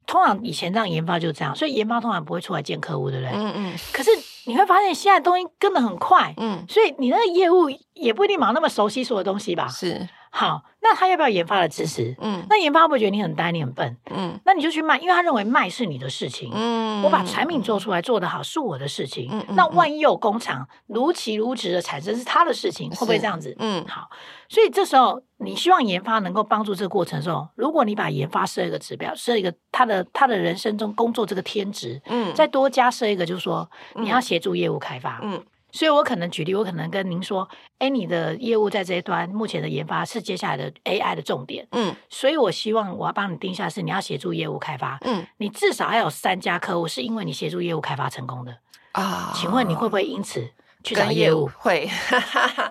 [0.06, 3.32] 通常以前这样研发就这样，所以研发通常不会出来见客户，对不对？
[3.34, 3.74] 嗯嗯。
[3.92, 4.10] 可是
[4.46, 9.68] 你会发现现在东西跟得很快，嗯，所以你那个业务也不一定忙那么熟悉所有东西吧？
[9.68, 10.08] 是。
[10.30, 12.14] 好，那他要不要研发的支持？
[12.20, 13.96] 嗯，那研发会不会觉得你很呆，你很笨？
[14.10, 16.50] 嗯，那你就去卖，因为他认为卖是你的事情。
[16.54, 19.28] 嗯，我把产品做出来做得好是我的事情。
[19.32, 23.56] 嗯，那万一有工厂如期如职的产生是他的事情，会不会这样子？
[23.58, 24.08] 嗯，好，
[24.48, 35.42] 所以这时候你希望研发能够帮助这个过程的时候，如果你把研发设一个指标，设一个他的他的人生中工作这个天职，嗯，再多加设一个，就是说你要协助业务开发，嗯。
[35.70, 48.56] 所以我可能举例，我可能跟您说，哎，你的业务在这一端目前的研发是接下来的 AI 的重点，嗯，所以我希望我要帮你定下是你要协助业务开发，嗯，你至少要有三家客户是因为你协助业务开发成功的
[48.92, 50.50] 啊，请问你会不会因此？
[50.84, 51.88] 去找业务会，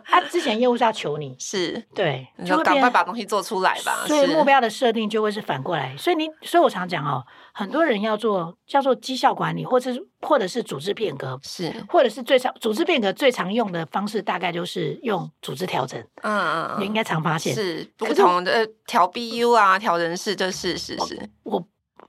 [0.06, 4.06] 他之前业务是要求你， 是对，就赶快把东西做出来吧。
[4.08, 5.96] 所以目标的设定就会是反过来。
[5.98, 16.00] 所以你，所以我常讲哦，很多人要做叫做绩效管理，或者是或者是组织变革，是，或者是最常组织变革最常用的方式，大概就是用组织调整。
[16.22, 21.30] 嗯嗯嗯，你应该常发现是不同的调 BU 啊，调人事，这是是是。
[21.44, 21.62] 我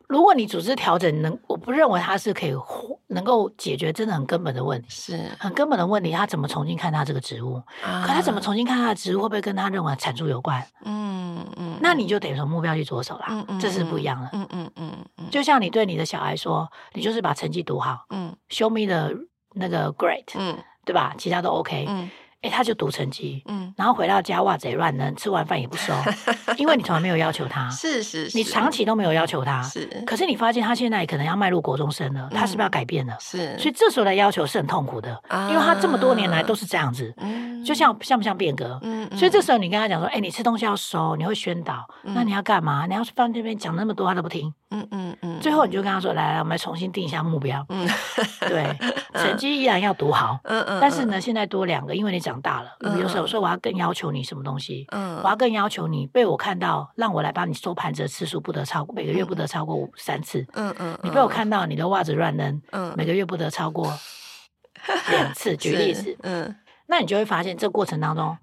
[0.09, 2.55] 如果你组织调整能，我不认为它是可以
[3.09, 6.11] 能够解决真的很根本的问题，是很根本的问题。
[6.11, 7.63] 他怎么重新看他这个职务？
[7.85, 10.67] 啊、可他怎么重新看他的职务，会不会跟他认为产出有关？
[10.85, 13.27] 嗯嗯，那你就得从目标去着手啦。
[13.29, 14.31] 嗯嗯，这是不一样的。
[14.33, 18.07] 嗯嗯嗯嗯，就像你对你的小孩说，你就是把成绩读好。
[18.11, 19.15] 嗯，Show me the
[19.55, 20.25] 那个 great。
[20.35, 21.15] 嗯，对吧？
[21.19, 21.85] 其他都 OK。
[21.87, 22.11] 嗯。
[22.41, 25.93] 哎，他就读成绩，嗯，然后回到家袜子也乱扔，吃完饭也不收，
[26.57, 29.87] 因为你从来没有要求他，是是，是，你长期都没有要求他，是。
[30.07, 33.17] 可是你发现他现在可能要迈入国中生了，他是不是要改变了？
[33.21, 33.59] 是。
[33.59, 35.21] 所以这时候的要求是很痛苦的，
[35.51, 38.79] 因为他这么多年来都是这样子，嗯就像像不像变革？
[38.83, 39.09] 嗯。
[39.17, 42.87] 所以这时候你跟他讲说，哎，你吃东西要收，你会宣导，那你要干嘛？
[42.87, 44.55] 你要放这边讲那么多，他都不听。
[44.71, 45.41] 嗯嗯嗯。
[45.41, 47.65] 最后你就跟他说，来来，我们来重新定一下目标。
[47.71, 47.89] 嗯。
[48.41, 48.77] 对，
[49.15, 50.39] 成绩依然要读好。
[50.45, 50.79] 嗯嗯。
[50.81, 52.19] 但是呢，现在多两个，因为你。
[52.19, 63.97] 长大了，比如说我说我要更要求你什么东西，嗯，我要更要求你被我看到，让我来帮你收盘子的次数不得超过每个月不得超过五三次，嗯嗯，你被我看到你的袜子乱扔，嗯，每个月不得超过
[65.11, 65.57] 两次。
[65.57, 66.55] 举例子，嗯，
[66.89, 68.37] 那你就会发现这过程当中。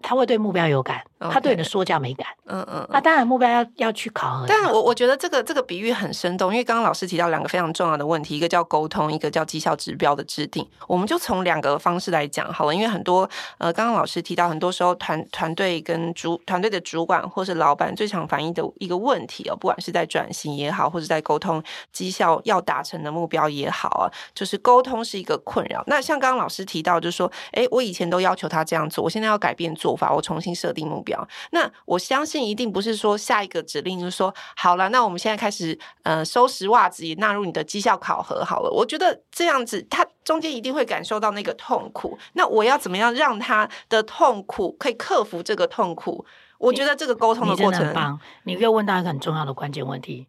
[0.00, 2.26] 他会对目标有感.他对你的说教没感。
[2.46, 4.46] 嗯嗯，那当然目标要要去考核。
[4.46, 10.68] 但我我觉得这个这个比喻很生动，因为刚刚老师提到两个非常重要的问题，一个叫沟通，一个叫绩效指标的制定。
[10.86, 25.82] 我们就从两个方式来讲好了，因为很多呃，刚刚老师提到，很多时候团团队跟主团队的主管或是老板最常反映的一个问题哦，不管是在转型也好，或者在沟通绩效要达成的目标也好啊，就是沟通是一个困扰。
[25.86, 29.94] 那像刚刚老师提到，就是说，哎，我以前都要求他这样做，我现在要改变做。
[29.96, 38.70] 法我重新设定目标，那我相信一定不是说下一个指令就是说好了，那我们现在开始呃收拾袜子也纳入你的绩效考核好了。
[38.70, 46.26] 我觉得这样子他中间一定会感受到那个痛苦，那我要怎么样让他的痛苦可以克服这个痛苦？
[46.58, 48.18] 我觉得这个沟通的过程很棒。
[48.42, 50.26] 你又问到一个很重要的关键问题，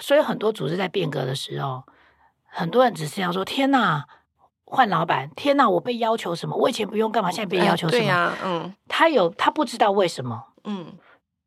[0.00, 1.82] 所以很多组织在变革的时候，
[2.48, 4.06] 很多人只是要说天哪。
[4.68, 5.70] 换老板，天哪！
[5.70, 6.56] 我被要求什么？
[6.56, 8.02] 我以前不用干嘛，现在被要求什么？
[8.02, 10.92] 对呀，嗯，他有他不知道为什么，嗯，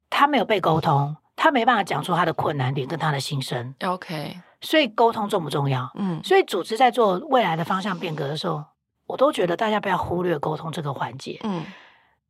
[0.10, 3.76] 他没有被沟通，他没办法讲出他的困难点跟他的心声。
[3.84, 5.92] OK，所以沟通重不重要？
[5.96, 8.64] 嗯，所以组织在做未来的方向变革的时候，
[9.06, 11.40] 我都觉得大家不要忽略沟通这个环节。
[11.44, 11.66] 嗯。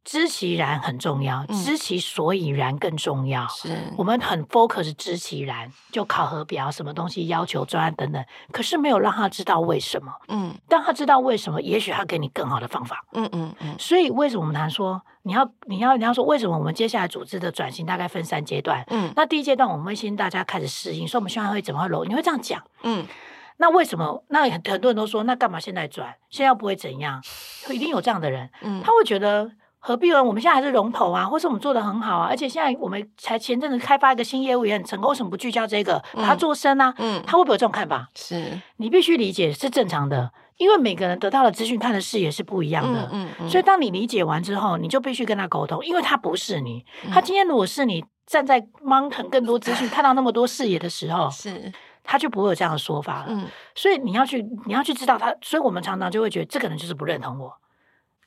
[0.05, 3.47] 知其然很重要，知其所以然更重要。
[3.47, 10.12] 是、嗯、我们很 focus 知其然，就考核表什么东西要求专案等等，可是没有让他知道为什么。
[10.29, 13.05] 嗯，当他知道为什么，也许他给你更好的方法。
[13.12, 13.75] 嗯嗯嗯。
[13.77, 18.83] 所以为什么我们谈说你要你要你要说为什么我们接下来组织的转型大概分三阶段？
[18.89, 22.03] 嗯，那第一阶段我们会先大家开始适应，说我们现在会怎么揉？
[22.05, 22.63] 你会这样讲？
[22.81, 23.05] 嗯，
[23.57, 24.23] 那为什么？
[24.29, 26.15] 那很很多人都说，那干嘛现在转？
[26.29, 27.21] 现在又不会怎样？
[27.69, 29.51] 一定有这样的人，嗯，他会觉得。
[29.79, 30.21] 何必呢？
[30.23, 36.93] 我们现在还是龙头啊，或是我们做的很好啊，而且现在我们才前阵子开发一个新业务也很成功，为什么不聚焦这个，把它做深啊？
[36.97, 38.07] 嗯，他会不会有这种看法？
[38.13, 43.09] 是，你必须理解是正常的，因为每个人得到的资讯、看的视野是不一样的。
[43.11, 46.85] 嗯嗯，嗯，所以当你理解完之后，你就必须跟他沟通，因为他不是你。
[47.11, 51.71] 他今天如果是你站在 mountain 更多资讯、看到那么多视野的时候， 是，
[52.03, 53.27] 他就不会有这样的说法了。
[53.29, 55.33] 嗯，所以你要去，你要去知道他。
[55.41, 57.53] 所以我们常常就会觉得这个人就是不认同我。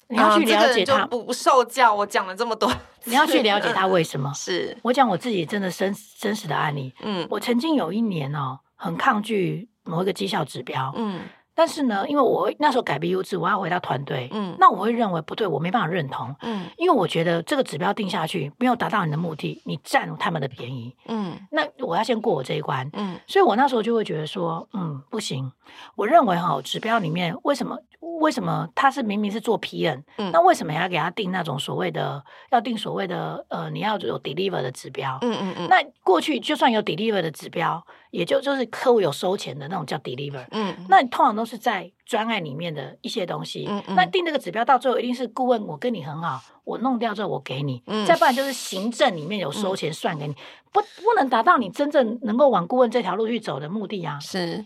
[0.09, 1.95] 你要去了解他，啊这个、不受教。
[1.95, 2.71] 我讲了这么多，
[3.05, 4.31] 你要去了解他为什么？
[4.37, 6.93] 是我讲我自己真的真真实的案例。
[7.03, 10.93] 嗯，我曾经有一年哦，很抗拒某一个绩效指标。
[10.97, 11.21] 嗯。
[11.55, 25.53] 但是呢，因为我那时候改 BU 制，我要回到团队，嗯，那我会认为不对，我没办法认同，嗯，因为我觉得这个指标定下去没有达到你的目的，你占他们的便宜，嗯，那我要先过我这一关，嗯，所以我那时候就会觉得说，嗯，不行，
[25.95, 27.77] 我认为哈，指标里面为什么
[28.23, 37.85] 为什么他是明明是做 PM，嗯，那为什么要给他定那种所谓的要定所谓的呃你要有 deliver 的指标，嗯嗯嗯，那过去就算有 deliver 的指标。
[38.13, 50.37] 也就就是客户有收钱的那种叫 deliver，嗯，那你通常都是在专案里面的一些东西，嗯嗯，那定这个指标到最后一定是顾问，我跟你很好，我弄掉之后我给你，嗯，再不然就是行政里面有收钱算给你，嗯、
[50.71, 54.19] 不不能达到你真正能够往顾问这条路去走的目的啊。
[54.21, 54.63] 是，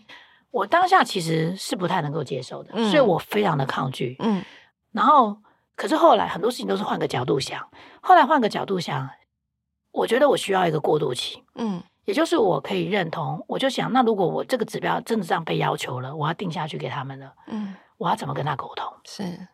[0.57, 4.43] 我当下其实是不太能够接受的，嗯、所以我非常的抗拒，嗯，
[4.93, 5.37] 然后
[5.75, 7.69] 可是后来很多事情都是换个角度想，
[8.01, 9.09] 后来换个角度想，
[9.93, 11.83] 我觉得我需要一个过渡期，嗯。
[12.07, 18.87] 也就是我可以认同，我就想，那如果我这个指标真的这样被要求了，我要定下去给他们了，嗯，我要怎么跟他沟通？
[19.05, 19.49] 是，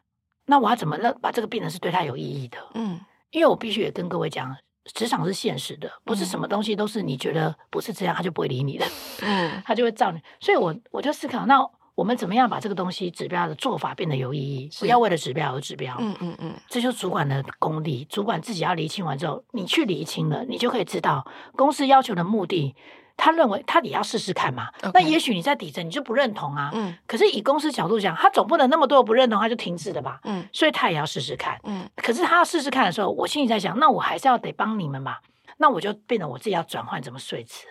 [0.45, 2.59] 那我要怎么让把这个病人是对他有意义的？
[2.75, 8.87] 嗯，因为我必须也跟各位讲，职场是现实的，不是什么东西都是你觉得不是这样，他就不会理你的，
[9.23, 10.21] 嗯， 他就会照你。
[10.41, 11.59] 所以我我就思考，那。
[11.95, 14.71] 我们怎么样把这个东西指标的做法变得有意义？
[14.81, 15.95] 不要为了指标而指标。
[16.01, 18.07] 嗯嗯嗯，这就是主管的功力。
[18.09, 21.23] 主管自己要厘清完之后，你去厘清了，你就可以知道
[21.55, 22.75] 公司要求的目的。
[23.25, 24.69] 他认为他也要试试看嘛。
[24.93, 26.73] 那也许你在底层你就不认同啊。
[26.75, 26.93] 嗯。
[27.07, 30.19] 可是以公司角度讲，他总不能那么多不认同他就停止了吧？
[30.25, 30.45] 嗯。
[30.53, 31.57] 所以他也要试试看。
[31.63, 31.89] 嗯。
[31.95, 35.21] 可是他要试试看的时候，我心里在想，那我还是要得帮你们吧。
[35.59, 37.65] 那我就变得我自己要转换怎么睡姿，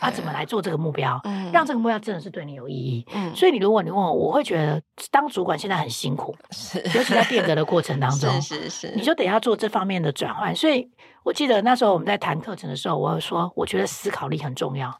[0.00, 3.06] 啊、怎么来做这个目标，嗯、让这个目标真的是对你有意义。
[3.14, 10.54] 嗯、所以你如果你问我，我会觉得当主管现在很辛苦， 是尤其在变革的过程当 中，是是是，你就得要做这方面的转换。
[10.54, 10.88] 所以
[11.22, 14.90] 我记得那时候我们在谈课程的时候，我会说，我觉得思考力很重要。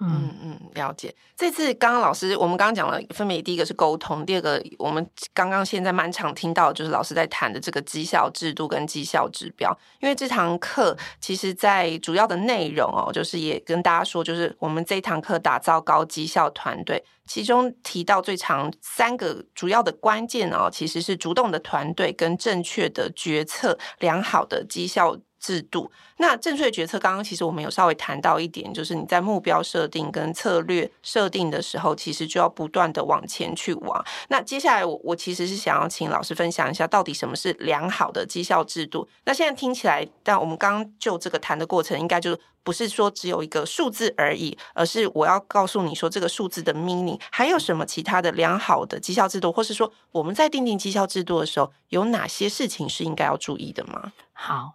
[0.00, 1.14] 嗯嗯，了解。
[1.36, 9.76] 这次刚刚老师，我们刚刚讲了，分别第一个是沟通，第二个我们刚刚现在蛮常听到，就是老师在谈的这个绩效制度跟绩效指标。
[10.00, 25.90] 因为这堂课其实，在主要的内容哦，就是也跟大家说，就是我们这堂课打造高绩效团队，其中提到最长三个主要的关键哦，其实是主动的团队跟正确的决策，良好的绩效制度。
[26.18, 34.04] 那正确决策，刚刚其实我们有稍微谈到一点，就是你在目标设定跟策略设定的时候，其实就要不断的往前去往。
[34.28, 39.08] 那接下来我我其实是想要请老师分享一下，到底什么是良好的绩效制度？
[39.24, 54.12] 那现在听起来，但我们刚就这个谈的过程，应该就不是说只有一个数字而已，而是我要告诉你说这个数字的 meaning，还有什么其他的良好的绩效制度，或是说我们在订定绩效制度的时候，有哪些事情是应该要注意的吗？
[54.34, 54.74] 好。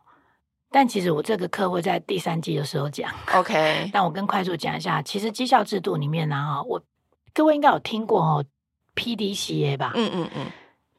[0.75, 3.89] 但其实我这个课会在第三季的时候讲，OK。
[3.93, 6.83] 但我跟快速讲一下，其实绩效制度里面呢，哈，我
[7.33, 8.45] 各位应该有听过哦
[8.93, 9.93] ，PDCA 吧？
[9.95, 10.45] 嗯嗯嗯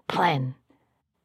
[0.09, 0.55] ，Plan，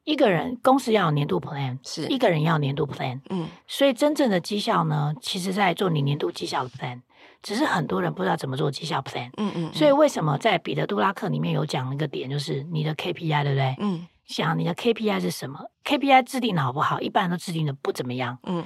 [0.04, 7.00] 一个人公司要有年度 Plan，是一个人要年度 Plan，嗯，所以真正的绩效呢，其实在做你年度绩效的 Plan，
[7.42, 9.74] 只是很多人不知道怎么做绩效 Plan，嗯嗯。
[9.74, 13.76] 所以为什么在彼得·杜拉克里面有讲一个点，就是你的 KPI，对不对？
[13.80, 14.06] 嗯。
[14.32, 17.00] 想你的 KPI 是什么？KPI 制定的好不好？
[17.02, 18.64] 一般人都制定的不怎么样，嗯，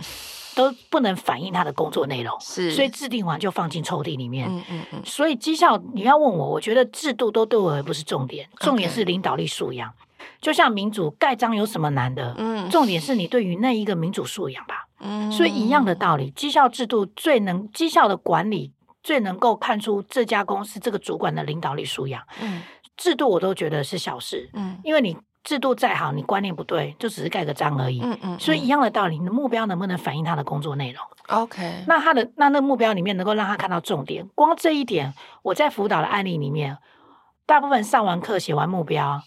[0.56, 5.02] 都不能反映他的工作内容，是，所以制定完就放进抽屉里面，嗯嗯嗯。
[5.04, 9.92] 所以绩效你要问我，我觉得制度都对我而不是重点，重点是领导力素养。
[10.42, 12.34] 就像民主盖章有什么难的？
[12.38, 14.88] 嗯，重点是你对于那一个民主素养吧。
[15.00, 18.72] 嗯，所以一样的道理，绩效制度最能绩效的管理
[19.04, 22.24] 最能够看出这家公司这个主管的领导力素养。
[22.42, 22.62] 嗯，
[22.98, 25.16] 制度我都觉得是小事，嗯，因为你。
[25.46, 28.02] 制度再好，你观念不对，就只是盖个章而已。
[28.02, 28.20] 嗯嗯。
[28.34, 31.84] 嗯，所以一样的道理，你的目标能不能反映他的工作内容？OK。
[31.88, 36.78] 那他的那那目标里面能够让他看到重点，光这一点，我在辅导的案例里面，
[37.46, 39.22] 大部分上完课写完目标，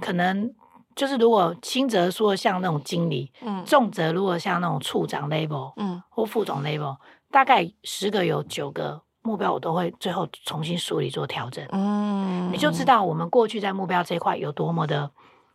[0.00, 0.52] 可能
[0.96, 6.96] 就是如果轻则说像那种经理，嗯，重则如果像那种处长 level，嗯，或副总 level，
[7.30, 11.64] 大概十个有九个目标我都会最后重新梳理做调整。
[11.70, 15.08] 嗯，你就知道我们过去在目标这一块有多么的。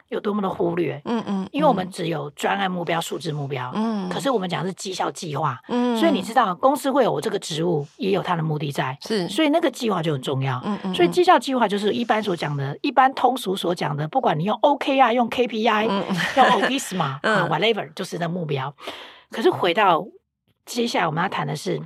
[0.10, 16.06] 有多么的忽略，嗯嗯，嗯，因为我们只有专案目标、数字目标，嗯，可是我们讲的是绩效计划，嗯，所以你知道公司会有我这个职务，也有它的目的在，是，所以那个计划就很重要，嗯嗯，所以绩效计划就是一般所讲的，一般通俗所讲的，不管你用 OK 啊、用 KPI、 嗯、
[16.38, 18.74] 用 ODISM 啊，whatever，就是那目标。
[19.30, 20.08] 可是回到
[20.66, 21.82] 接下来我们要谈的是，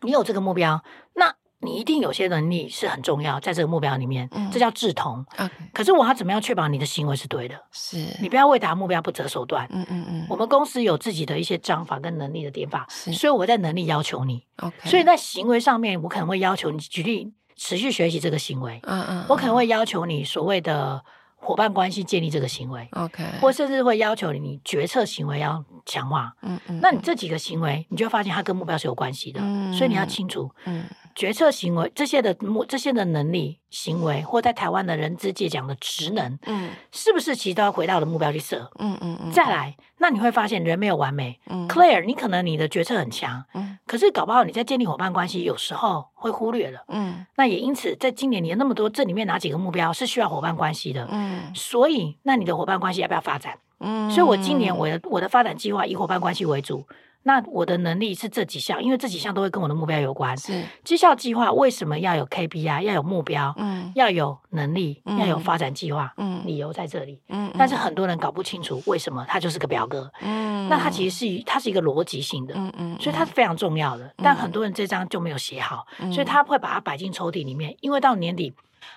[0.00, 0.82] 你有这个目标，
[1.14, 1.34] 那。
[1.62, 5.24] 你一定有些能力是很重要，在这个目标里面，嗯、这叫志同。
[5.72, 7.54] 可是我要怎么样确保你的行为是对的？
[7.70, 9.66] 是你不要为达目标不择手段。
[9.70, 10.26] 嗯嗯嗯。
[10.28, 14.44] 我们公司有自己的一些章法跟能力的点法，所以我在能力要求你。
[14.84, 18.80] 所以在行为上面，我可能会要求你举例持续学习这个行为。
[18.82, 19.06] 嗯嗯。
[19.20, 21.02] 嗯我可能会要求你所谓的。
[21.44, 51.52] 伙伴关系建立这个行为，OK，或甚至会要求你，你决策行为要强化，嗯嗯，那你这几个行为，你就会发现它跟目标是有关系的，嗯，所以你要清楚，嗯，决策行为这些的目这些的能力行为，或在台湾的人资界讲的职能，嗯，是不是其实都要回到的目标去设，嗯嗯嗯，再来，那你会发现人没有完美，嗯，Claire，你可能你的决策很强，嗯，可是搞不好你在建立伙伴关系有时候会忽略了，嗯，那也因此在今年你有那么多这里面哪几个目标是需要伙伴关系的，嗯。
[51.54, 53.58] 所以，那你的伙伴关系要不要发展？
[53.80, 56.86] 嗯，所以我今年我的我的发展计划以伙伴关系为主。
[57.24, 60.36] 那我的能力是这几项，因为这几项都会跟我的目标有关。
[60.36, 74.04] 是绩效计划为什么要有 KPI，要有目标，嗯，要有能力，嗯、要有发展计划，嗯，理由在这里，嗯，但是很多人搞不清楚为什么它就是个表格，嗯，那它其实是它是一个逻辑性的，嗯嗯，所以它是非常重要的。
[74.04, 78.52] 嗯、但很多人这张就没有写好，嗯、所以他会把它摆进抽屉里面，因为到年底，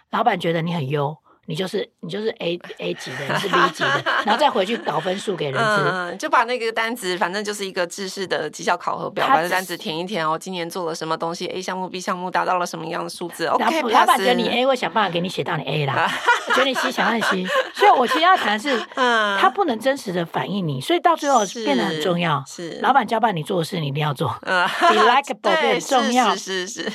[0.10, 1.18] 老板觉得你很优。
[1.48, 10.38] 你就是你就是 A A 级的，你是 B 级的，然后再回去搞分数给人资，嗯，就把那个单子，反正就是一个制式的绩效考核表，把这单子填一填哦。
[10.38, 16.12] 今年做了什么东西？A 项目、B 项目达到了什么样的数字？OK，老板觉得你 A，会想办法给你写到你 A 啦。
[16.56, 22.44] 觉得你 C 想让你 C，所以我其实要谈的是， 嗯，他不能真实的反映你，所以到最后变得很重要。
[22.48, 24.36] 是，老板交办你做的事，你一定要做。
[24.44, 26.36] 嗯，be likeable 很重要。
[26.36, 26.92] 是是是。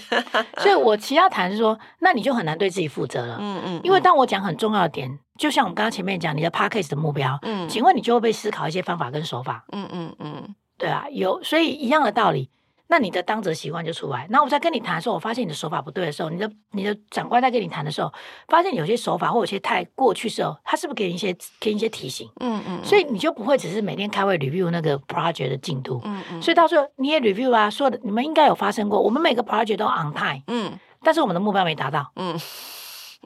[0.59, 3.37] 所以我其实要谈是说，那你就很难对自己负责了。
[3.41, 3.81] 嗯嗯。
[3.83, 9.65] 因为当我讲很重要的点，就像我们刚刚前面讲你的 podcast 的目标，嗯，请问你就会被思考一些方法跟手法？
[9.73, 12.51] 嗯嗯嗯，对啊，有，所以一样的道理，
[12.89, 14.27] 那你的当责习惯就出来。
[14.31, 18.13] 那我在跟你谈的时候，我发现你的手法不对的时候，你的你的长官在跟你谈的时候，
[18.49, 22.29] 发现有些手法或有些太过去的时候，他是不是给你一些给你一些提醒？
[22.41, 26.01] 嗯嗯，所以你就不会只是每天开会 review 那个 project 的进度。
[26.05, 30.43] 嗯嗯，所以到时候你也 review 啊，说的你们应该有发生过，我们每个 project 都 on time。
[30.49, 32.11] 嗯，但是我们的目标没达到。
[32.17, 32.39] 嗯。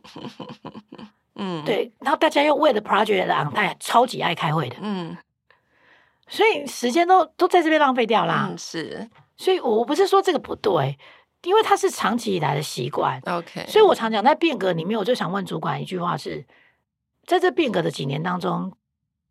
[1.37, 5.16] 嗯，对，然后大家又为了 project 的 on time 超级爱开会的，嗯，
[6.28, 8.49] 所以时间都都在这边浪费掉啦。
[8.51, 10.99] 嗯，是，所以我不是说这个不对，
[11.43, 13.20] 因为它是长期以来的习惯。
[13.26, 16.45] OK，所以我常讲在变革里面，我就想问主管一句话是：
[17.26, 18.72] 在这变革的几年当中，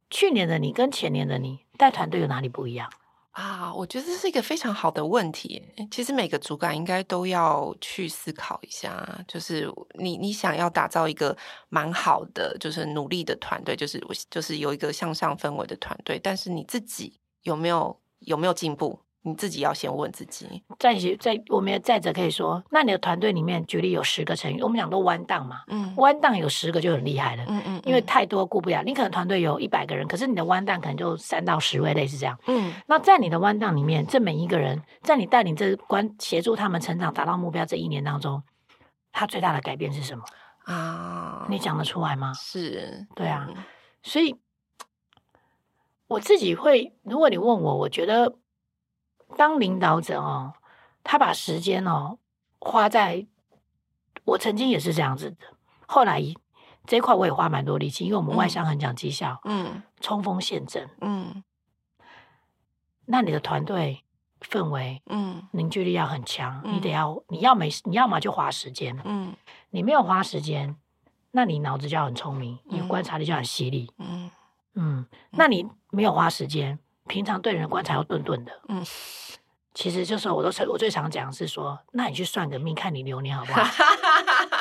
[0.09, 2.89] 去年的你跟前年的你带团队有哪里不一样？
[3.33, 5.61] 啊，我觉得这是一个非常好的问题。
[5.89, 9.67] 其实每个主管应该都要去思考一下，就是
[9.97, 11.35] 你你想要打造一个
[11.69, 18.99] 蛮好的，就是努力的团队，就是就是有一个向上氛围的团队，但是你自己有没有有没有进步？
[19.25, 20.61] 你自己要先问自己。
[20.77, 28.83] 再再，我们也再者可以说，那你的团队里面举例有十个成员，我们讲都弯档嘛，嗯，弯档有十个就很厉害了，嗯嗯，因为太多顾不了。
[28.83, 32.73] 你可能团队有一百个人，可是你的弯档可能就三到十位，类似这样，嗯。
[32.85, 38.43] 那在你的弯档里面，这每一个人，在你带领这关协助他们成长、达到目标这一年当中，
[39.13, 40.23] 他最大的改变是什么
[40.65, 41.47] 啊？
[41.49, 42.33] 你讲得出来吗？
[42.33, 43.47] 是，对啊，
[44.03, 44.35] 所以
[46.07, 48.35] 我自己会，如果你问我，我觉得。
[49.37, 50.53] 当领导者哦，
[51.03, 52.17] 他把时间哦
[52.59, 53.25] 花在，
[54.25, 55.37] 我曾经也是这样子的。
[55.85, 56.21] 后来
[56.85, 61.43] 这一块我也花蛮多力气，因为我们外商很讲绩效，嗯，冲锋陷阵，嗯。
[63.05, 64.03] 那你的团队
[64.39, 69.35] 氛围，嗯，凝聚力要很强，嗯、你得要，你要没，你要么就花时间，嗯，
[69.71, 70.77] 你没有花时间，
[71.31, 74.31] 那你脑子就要很聪明，你观察力就很犀利，嗯
[74.75, 76.79] 嗯，那你没有花时间。
[77.13, 78.83] 平常对人的观察要顿顿的，嗯，
[79.71, 83.63] 其实就是我都我最常讲是说，那你去算个命，看你流年好不好？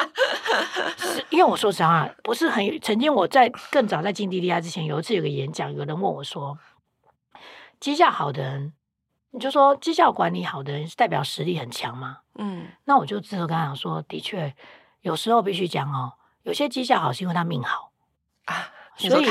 [0.98, 6.59] 是因为我说实话，不是很曾经我在更早在进 DDI 之前，有一次有个演讲，有人问我说，
[7.80, 8.74] 绩效好的人，
[9.30, 12.18] 你就说绩效管理好的人是代表实力很强吗？
[12.34, 14.55] 嗯，那我就之后跟他讲说，的确
[15.00, 17.92] 有时候必须讲哦，有些绩效好是因为他命好
[18.44, 18.72] 啊。
[18.97, 19.26] 所以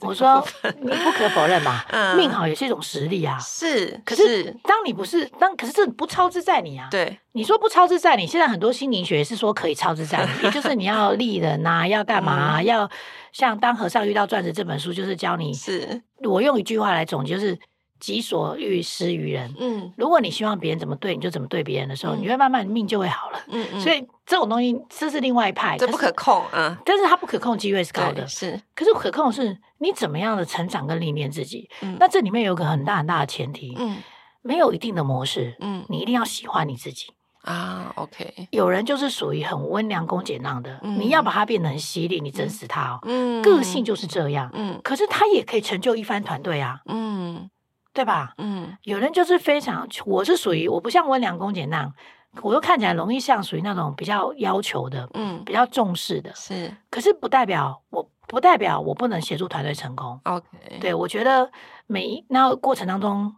[0.00, 0.46] 我说
[0.80, 3.38] 你不可否认吧， 嗯、命好也是一种实力啊。
[3.38, 6.88] 是，可是当你不是当，可是这不超之在你啊。
[6.90, 12.90] 对，你说不超之在你，现在很多心灵学是说可以超之在你，也就是你要立人啊，要干嘛、啊，嗯、要
[13.32, 15.52] 像当和尚遇到钻石这本书，就是教你。
[15.54, 17.58] 是，我用一句话来总结，就是。
[18.00, 19.54] 己所欲施于人。
[19.58, 23.38] 嗯，如果你希望别人怎么对你就怎么对别人的时候，嗯、你会慢慢命就会好了。
[23.48, 23.80] 嗯嗯。
[23.80, 26.42] 所以这种东西这是另外一派，这不可控。
[26.46, 26.76] 啊。
[26.84, 28.26] 但是它不可控机会是高的。
[28.26, 28.60] 是。
[28.74, 31.68] 可是可控是你怎么样的成长跟历练自己。
[31.82, 31.96] 嗯。
[32.00, 33.76] 那这里面有个很大很大的前提。
[33.78, 33.98] 嗯。
[34.42, 35.56] 没有一定的模式。
[35.60, 35.84] 嗯。
[35.88, 37.12] 你一定要喜欢你自己。
[37.42, 38.48] 啊，OK。
[38.50, 42.98] 有人就是属于很温良恭俭让的，嗯、你要把他变得很犀利，你整死他哦。
[43.04, 43.40] 嗯。
[43.42, 44.50] 个性就是这样。
[44.52, 44.78] 嗯。
[44.84, 46.80] 可是他也可以成就一番团队啊。
[46.84, 47.48] 嗯。
[47.92, 48.34] 对吧？
[48.38, 51.94] 嗯，有人就是非常，我是属于我不像温良恭俭那样，
[52.42, 56.74] 我又看起来容易像属于那种比较要求的，嗯，比较重视的，是。
[56.90, 60.20] 可是不代表我不代表我不能协助团队成功。
[60.24, 60.46] OK，
[60.80, 61.50] 对，我觉得
[61.86, 63.34] 每一那过程当中，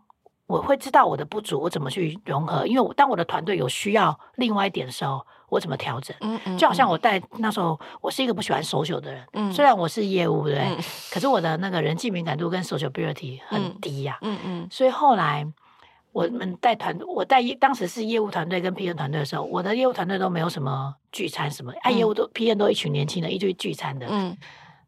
[0.46, 2.66] 我会知道我的不足，我怎么去融合。
[2.66, 5.26] 因为我当我的团队有需要另外一点的时候。
[5.52, 6.16] 我怎么调整？
[6.22, 9.22] 嗯嗯，就好像我带那时候，我是一个不喜欢 social 的人。
[9.34, 10.66] 嗯，虽然我是业务，对，
[11.10, 14.16] 可是我的那个人际敏感度跟 sociability 很低呀。
[14.22, 15.46] 嗯嗯，所以后来
[16.10, 24.06] 我们带团，我带当时是业务团队跟 P N 团队的时候，我的业务团队都没有什么聚餐什么，哎，业务都 P N 都一群年轻人一堆聚餐的。
[24.08, 24.34] 嗯，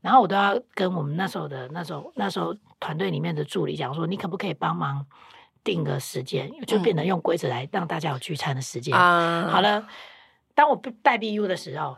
[0.00, 5.04] 然后我都要跟我们那时候的那时候那时候团队里面的助理讲说，你可不可以帮忙
[5.62, 8.96] 定个时间，就变成用规则来让大家有聚餐的时间。
[8.96, 9.86] 啊，好了。
[10.54, 11.96] 当我带 BU 的时候，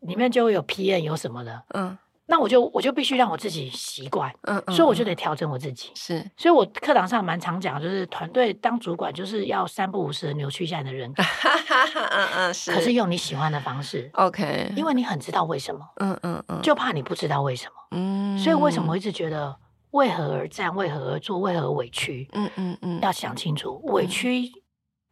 [0.00, 1.96] 里面就会有 PN 有什么的，嗯，
[2.26, 5.90] 那我就我就必须让我自己习惯，嗯，嗯，所以我就得调整我自己。
[5.94, 11.22] 是，所以我课堂上蛮常讲，就是团队当主管就是要三不五时的扭曲一下你的人格，
[12.10, 12.72] 嗯嗯，是。
[12.72, 18.96] 可是用你喜欢的方式，OK，因为你很知道为什么，嗯嗯嗯，就怕你不知道为什么，嗯，所以为什么我。
[18.96, 19.54] 一直觉得
[19.92, 24.50] 为何而战，为何而做，为何委屈，嗯嗯嗯，要想清楚，委屈。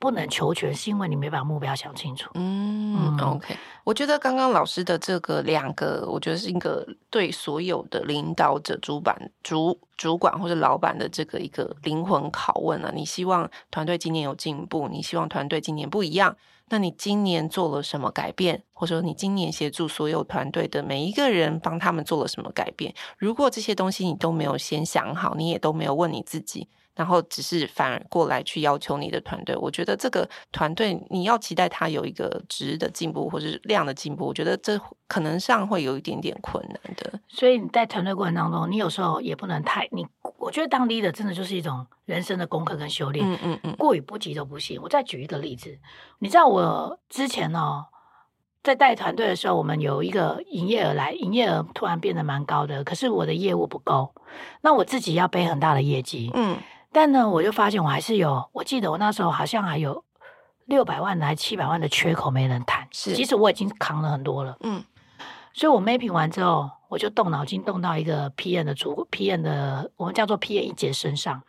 [0.04, 2.28] 不能求全，是因为你没把目标想清楚。
[2.34, 3.56] 嗯，嗯，OK。
[3.84, 12.92] 我觉得刚刚老师的这个两个，我觉得是一个对所有的领导者、主管、主主管或者老板的这个一个灵魂拷问啊。
[12.94, 16.36] 你希望团队今年有进步，你希望团队今年不一样，
[16.68, 18.62] 那你今年做了什么改变？
[18.74, 22.94] 或者说你今年协助所有团队的每一个人，帮他们做了什么改变？
[23.16, 26.68] 如果这些东西你都没有先想好，你也都没有问你自己。
[26.94, 37.18] 然后只是反而过来去要求你的团队，我觉得这个团队你要期待他有一个值的进步或者是量的进步，我觉得这可能上会有一点点困难的。
[37.28, 40.06] 所以你在团队过程当中，你有时候也不能太你，
[40.38, 43.26] 我觉得当 leader 真的就是一种人生的功课跟修炼。
[43.28, 44.80] 嗯嗯嗯，过于不及都不行。
[44.80, 45.76] 我再举一个例子，
[46.20, 47.86] 你知道我之前哦，
[48.62, 54.14] 在带团队的时候，我们有一个营业额来，营业额突然变得蛮高的，可是我的业务不够，
[54.60, 56.30] 那我自己要背很大的业绩。
[56.34, 56.56] 嗯。
[56.94, 60.04] 但呢，我就发现我还是有，我记得我那时候好像还有
[60.66, 64.80] 六百万还七百万的缺口没人谈，是，即使我已经扛了很多了，嗯，
[65.52, 71.42] 所以我 mapping 完之后，我就动脑筋动到一个 P N 的主 P N 的，我们叫做 P N 一姐身上。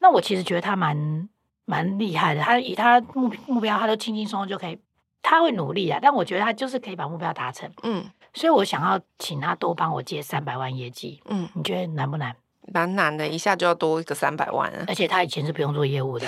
[0.00, 1.28] 那我其实觉得他蛮
[1.66, 4.76] 蛮厉害的，他以他目目标，他都轻轻松松就可以，
[5.22, 12.34] 他会努力啊，但我觉得他就是可以把目标达成，嗯，所以我想要请他多帮我接三百万业绩，嗯，你觉得难不难？
[12.72, 14.72] 蛮难的，一下就要多一个三百万。
[14.86, 16.26] 而且他以前是不用做业务的，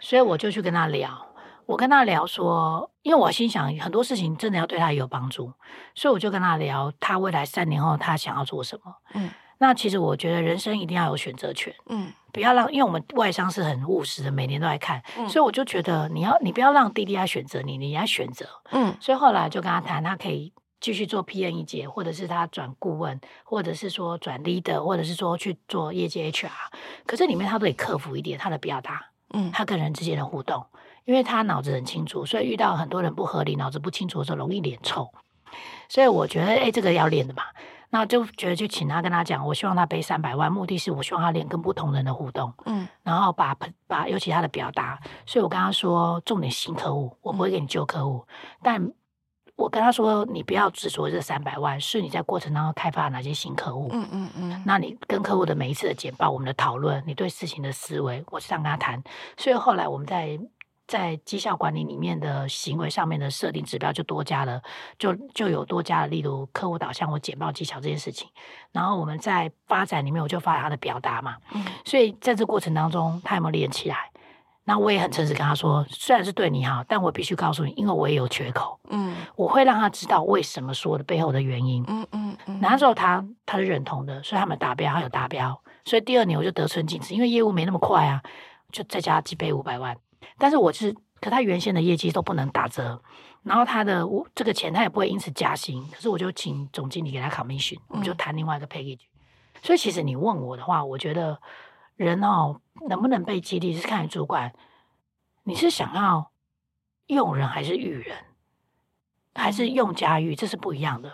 [0.00, 1.26] 所以我就去跟他聊。
[1.66, 5.52] 我跟他聊说，因为我心想很多事情真的要对他有帮助，
[5.94, 8.94] 所以我就跟他聊，他未来三年后他想要做什么。
[9.12, 11.74] 嗯，那其实我觉得人生一定要有选择权。
[11.90, 18.46] 嗯，不要让，因为我们外商是很务实的，每年都来看，嗯，所以我就觉得你要，你不要让弟弟来选择你，你要选择。
[18.70, 20.54] 嗯，所以后来就跟他谈，他可以。
[20.80, 26.50] 继续做 P N 一节，或者是他转顾问，或者是说转 leader，或者是说去做业界 HR。
[27.04, 30.64] 可是里面他都得克服一点他的表达，嗯，他跟人之间的互动，
[31.04, 35.10] 因为他脑子很清楚，所以遇到很多人不合理、脑子不清楚的时候，容易脸臭。
[35.88, 37.42] 所以我觉得，哎、欸，这个要练的嘛，
[37.90, 43.56] 那就觉得就请他跟他讲，我希望他背三百万，目的是我希望他练跟不同人的互动，嗯，然后把
[43.86, 48.92] 把尤其他的表达，所以我跟他说，重点新客户，我不会给你旧客户，嗯、但。
[49.58, 53.88] 我跟他说：“你不要执着这三百万，是你在过程当中开发哪些新客户。
[53.92, 54.62] 嗯嗯嗯。
[54.64, 59.02] 那你跟客户的每一次的简报，我们的讨论，你对事情的思维，我是这样跟他谈。
[59.36, 60.38] 所以后来我们在
[60.86, 64.62] 在绩效管理里面的行为上面的设定指标就多加了，
[64.96, 68.28] 就就有多加了，例如客户导向或简报技巧这件事情。
[68.70, 71.36] 然后我们在发展里面，我就发展他的表达嘛。
[71.52, 71.64] 嗯。
[71.84, 74.08] 所以在这过程当中，他有没有练起来？”
[74.62, 78.77] 那我也很诚实跟他说，虽然是对你好，但我必须告诉你，因为我也有缺口。
[78.90, 81.84] 嗯，我会让他知道为什么说的背后的原因。
[81.86, 82.60] 嗯嗯嗯。
[82.60, 88.22] 然后之后他他是认同的，所以他们达标，他有达标，所以第二年我就得寸进尺，因为业务没那么快啊，
[88.72, 89.96] 就再加几倍五百万。
[90.38, 93.02] 但是我是，可他原先的业绩都不能打折，
[93.42, 99.00] 然后他的我这个钱他也不会因此加薪，可是我就请总经理给他 commission，我们就谈另外一个 package。
[99.62, 101.38] 所以其实你问我的话，我觉得。
[101.96, 104.54] 人哦，能不能被激励是看主管，
[105.42, 106.30] 你是想要
[107.08, 108.16] 用人还是育人，
[109.38, 111.12] 还是用加育，这是不一样的。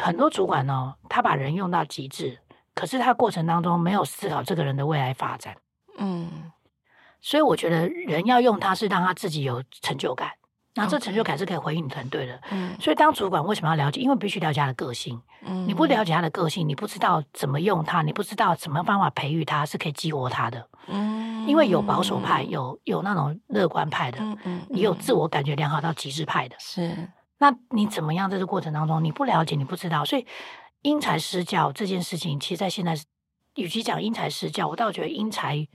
[0.00, 2.38] 很多主管呢，他把人用到极致，
[2.74, 5.56] 可是他过程当中没有思考这个人的未来发展。
[5.98, 6.52] 嗯，
[7.20, 10.30] 所以我觉得人要用他是让他自己有成就感。
[10.76, 14.00] 那这成就感是可以回应你团队的，嗯，所以当主管为什么要了解？
[14.00, 27.08] 因为必须了解他的个性，嗯，你不了解他的个性，你不知道怎么用他，你不知道什么方法培育他，是可以激活他的，嗯，因为有保守派，有有那种乐观派的，嗯嗯，也有自我感觉良好到极致派的，是，
[27.38, 30.26] 那你怎么样在这个过程当中，你不了解，你不知道，所以
[30.82, 32.94] 因材施教这件事情，其实在现在，
[33.54, 35.66] 与其讲因材施教，我倒觉得因材。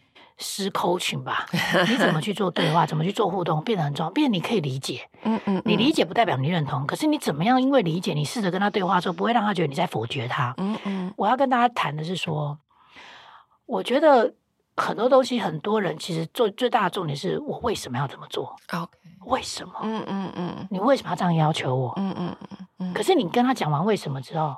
[0.42, 1.46] 失 coaching 吧，
[1.88, 4.10] 你怎么去做对话，怎么去做互动，变得很重要。
[4.12, 7.62] 变得你可以理解，嗯嗯，嗯，你理解不代表你认同，可是你怎么样？
[7.62, 10.54] 因为理解，你试着跟他对话之后，不会让他觉得你在否决他。
[10.58, 12.58] 嗯嗯，我要跟大家谈的是说，
[13.66, 14.34] 我觉得
[14.76, 18.92] 很多东西，很多人其实做最大的重点是我为什么要这么做？OK，
[19.26, 19.74] 为什么？
[19.84, 21.94] 嗯嗯嗯，你为什么要这样要求我？
[21.98, 22.94] 嗯嗯嗯嗯。
[22.94, 24.58] 可是你跟他讲完为什么之后，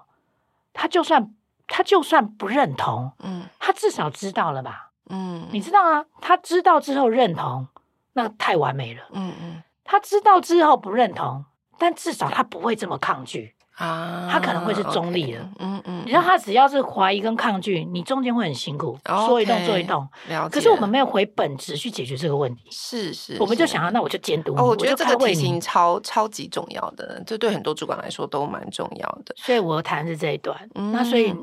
[0.72, 1.34] 他就算
[1.68, 4.92] 他就算不认同，嗯，他至少知道了吧？
[5.10, 6.06] 嗯，你知道啊？
[6.22, 7.68] 他知道之后认同，
[8.14, 9.02] 那太完美了。
[9.12, 11.46] 嗯嗯，他知道之后不认同，
[11.78, 13.54] 但至少他不会这么抗拒。
[13.76, 15.40] 啊，他可能会是中立的。
[15.40, 20.08] Okay, 嗯嗯，你知道他只要是怀疑跟抗拒，你中间会很辛苦，okay, 说一动做一动。
[20.30, 20.54] 了解。
[20.54, 22.68] 可是我们没有回本质去解决这个问题。
[22.70, 24.60] 是是，我们就想要，那我就监督你。
[24.60, 29.34] 哦，我觉得这个提醒超超级重要的，这对很多主管来说都蛮重要的。
[29.36, 30.70] 所以我谈的是这一段。
[30.76, 31.36] 嗯、那所以，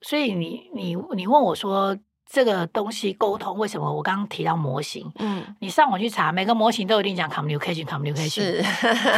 [0.00, 1.94] 所以你你你问我说。
[2.32, 3.92] 这个东西沟通为什么？
[3.92, 8.62] 我刚刚提到模型，嗯，你上网去查，每个模型都一定讲 communication，communication，是，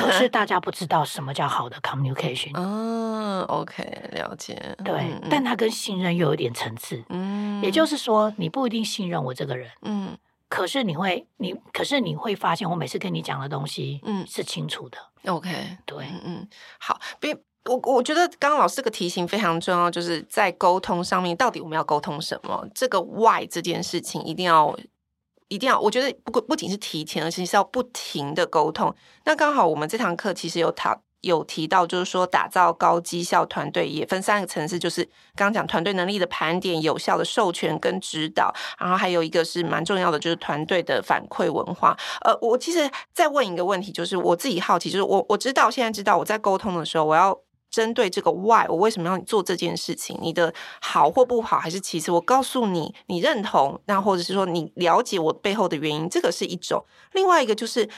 [0.00, 2.50] 可是大家不知道什么叫好的 communication。
[2.54, 4.60] 嗯，OK，了解。
[4.84, 7.04] 对，但它跟信任又有一点层次。
[7.08, 9.70] 嗯，也就是说，你不一定信任我这个人。
[9.82, 14.98] 嗯，可是你会，你可是你会发现，我每次跟你讲的东西，嗯，是清楚的。
[15.26, 15.50] OK，
[15.86, 16.48] 对，嗯，嗯，
[16.80, 17.38] 好，别。
[17.66, 22.66] 我我觉得刚刚老师这个提醒非常重要，就是在沟通上面，到底我们要沟通什么？
[22.74, 24.76] 这个 why 这件事情一定要
[25.48, 28.94] 一定要，我觉得不不仅是提前，而且是要不停的沟通。
[29.24, 35.02] 那刚好我们这堂课其实有讨有提到，就是说打造高绩效团队也分三个层次，就是
[35.34, 41.96] 刚刚讲团队能力的盘点、有效的授权跟指导，然后还有一个是蛮重要的，就是团队的反馈文化。
[42.20, 47.40] 呃，我其实再问一个问题，就是我自己好奇，就是我我知道现在知道我在沟通的时候，我要。
[47.74, 50.16] 针对这个 why，我为什么要你做这件事情？
[50.22, 52.12] 你的好或不好还是其次？
[52.12, 56.84] 我告诉你，你认同，那或者是说你了解我背后的原因，这个是一种。
[57.14, 57.88] 另外一个就是，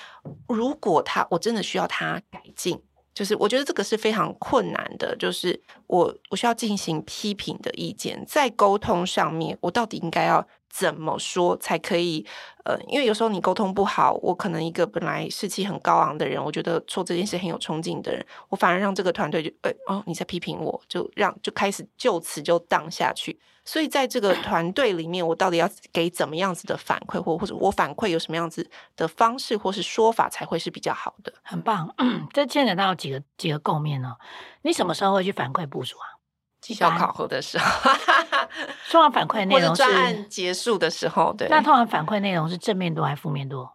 [0.48, 2.80] 如果他我真的需要他改进，
[3.12, 10.46] 就是我觉得这个是非常困难的，就是我我需要进行批评的意见，在沟通上面，我到底应该要。
[10.78, 12.26] 怎么说才可以？
[12.64, 23.38] 呃，因为有时候你沟通不好，我可能一个本来士气很高昂的人，我觉得做这件事很有冲劲的人，我反而让这个团队就，哎，哦，你在批评我，就让就开始就此就荡下去。
[23.64, 31.32] 所以在这个团队里面，我到底要给怎么样子的反馈，或或者我反馈有什么样子的方式或是说法才会是比较好的？
[31.42, 31.94] 很棒，
[32.34, 34.14] 这牵扯到几个几个构面呢？
[34.62, 36.15] 你什么时候会去反馈部署啊？
[36.60, 37.90] 绩效考核的时候，
[38.90, 41.48] 通常反馈内容是专案结束的时候，对。
[41.48, 43.72] 那通常反馈内容是正面多还是负面多？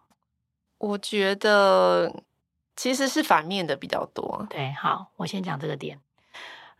[0.78, 2.22] 我觉得
[2.76, 4.46] 其实是反面的比较多。
[4.50, 6.00] 对，好，我先讲这个点。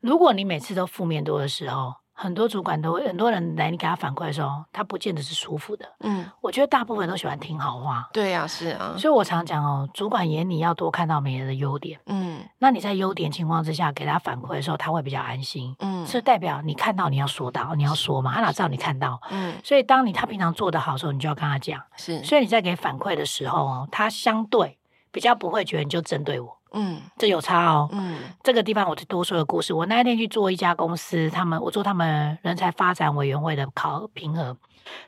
[0.01, 5.89] 如果你每次都负面多的时候，很多主管都会，很多人来你给他反馈的时候，他不见得是舒服的。
[6.01, 8.09] 嗯，我觉得大部分都喜欢听好话。
[8.13, 8.95] 对呀、啊，是啊。
[8.99, 11.99] 所以我常讲哦，主管眼里要多看到别人的优点。
[12.07, 15.75] 嗯，那你在优点情况之下给他反馈的时候，他会比较安心。
[15.81, 19.21] 嗯，是代表你看到你要说到，你要说嘛，他哪知道你看到？
[19.31, 21.83] 嗯，所以当你他平常做的好的时候，你就要跟他讲。
[21.97, 24.79] 是，所以你在给反馈的时候哦，他相对
[25.11, 26.59] 比较不会觉得你就针对我。
[26.75, 27.89] 嗯，这有差哦。
[27.93, 29.75] 嗯，这个地方我就多说个故事。
[29.75, 34.57] 我那一天去做一家公司，他们我做他们人才发展委员会的考评核，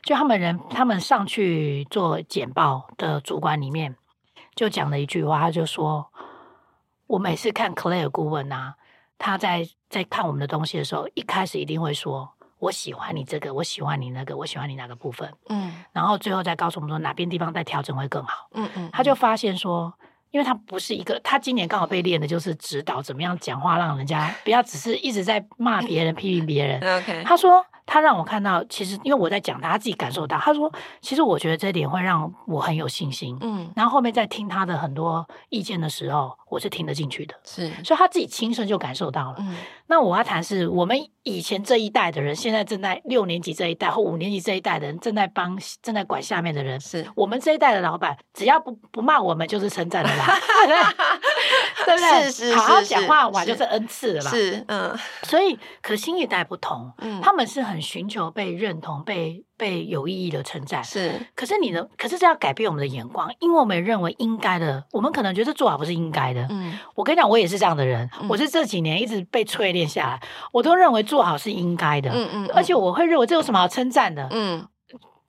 [0.03, 3.95] 就他们人他们上去做简报的主管里面，
[4.55, 6.07] 就讲了一句话，他就说
[7.07, 8.75] ：“我每次看 Claire 顾问啊，
[9.17, 15.33] 他在在看我们的东西的时候，一开始一定会说我喜欢你这个，我喜欢你那个，我喜欢你哪个部分。
[15.49, 18.49] 嗯，然后最后再告诉我们说哪边地方再调整会更好。
[18.53, 19.91] 嗯嗯，他就发现说。”
[20.35, 26.81] 因为他不是一个，他今年刚好被练的就是指导怎么样讲话，让人家不要只是一直在骂别人、批评别人。
[27.23, 27.65] 他说。
[27.85, 30.37] 他让我看到，其实因为我在讲他，他自己感受到。
[30.37, 30.71] 他说
[31.01, 37.35] ：“其实我觉得这点会让我很有信心。”嗯，然后后面在听他的很多意见的时候，我是听得进去的。
[37.43, 39.35] 是，所以他自己亲身就感受到了。
[39.39, 39.55] 嗯，
[39.87, 46.79] 那我要谈是我们以前这一代的人，现在正在六年级这一代或五年级这一代的人，正在帮正在管下面的人。
[46.79, 50.25] 是我们这一代的老板，只要不不骂我们，就是称赞的啦。
[51.85, 52.23] 对不对？
[52.23, 54.29] 是是是，好好讲话哇，就是恩赐了吧？
[54.31, 60.83] 是嗯，所以可新一代不同，嗯，他们是很寻求被认同、被被有意义的称赞。
[60.83, 66.45] 是，可是你的，可是这要改变我们的眼光，因为我们认为应该的，我们可能觉得做好不是应该的。
[66.49, 70.21] 嗯，我跟你讲，我也是这样的人，我是这几年一直被淬炼下来，
[70.51, 72.09] 我都认为做好是应该的。
[72.11, 74.27] 嗯嗯，而且我会认为这有什么好称赞的？
[74.31, 74.67] 嗯。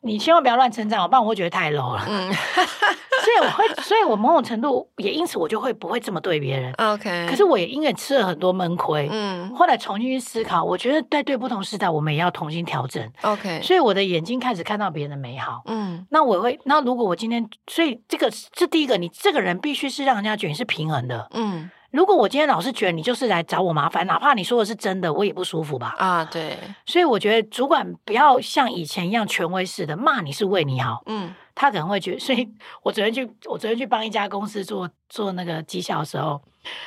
[0.06, 2.04] 你千万不要乱称赞我，不然我会觉得太 low 了。
[2.08, 6.72] 嗯， 所以我会，所以我某种程度也因此我就会不会这么对别人。
[6.74, 13.04] OK，可是我也因为吃了很多闷亏，嗯，后来重新去思考，我觉得在对不同时代，我们也要重新调整。
[13.22, 15.62] OK，所以我的眼睛开始看到别人的美好。
[15.66, 21.28] 嗯，那我会，那如果我今天，所以这个是第一个，你这个人必须是让人家觉得你是平衡的。
[21.32, 21.70] 嗯。
[21.96, 25.94] 如果我今天老是觉得你就是来找我麻烦，哪怕你说的是真的，我也不舒服吧？
[25.96, 26.58] 啊，对。
[26.84, 31.02] 所以我觉得主管不要像以前一样权威式的骂你是为你好。
[31.06, 32.18] 嗯，他可能会觉得。
[32.18, 32.46] 所以
[32.84, 36.38] 我昨天去，我昨天去帮一家公司做做那个绩效的时候，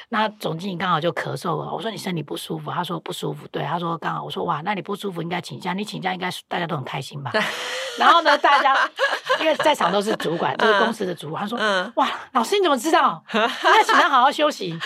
[0.10, 1.74] 那总经理刚好就咳嗽了。
[1.74, 3.47] 我说你身体不舒服，他说不舒服。
[3.47, 4.24] 对，他说刚好。
[4.24, 7.32] 我说哇，那你不舒服应该请假，你请假应该大家都很开心吧？
[8.00, 8.76] 然后呢，大家
[9.39, 11.60] 因为在场都是主管，都是公司的主管，他说
[11.95, 13.24] 哇，老师你怎么知道？
[13.34, 14.78] 应该请他好好休息。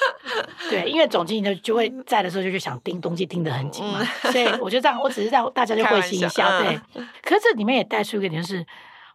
[0.68, 6.78] 对，因为总经理就就会在的时候就去想盯东西盯得很紧嘛，嗯、所以我就这样，我只是让大家就会心一笑，对。
[7.22, 8.64] 可是这里面也带出一个点就是。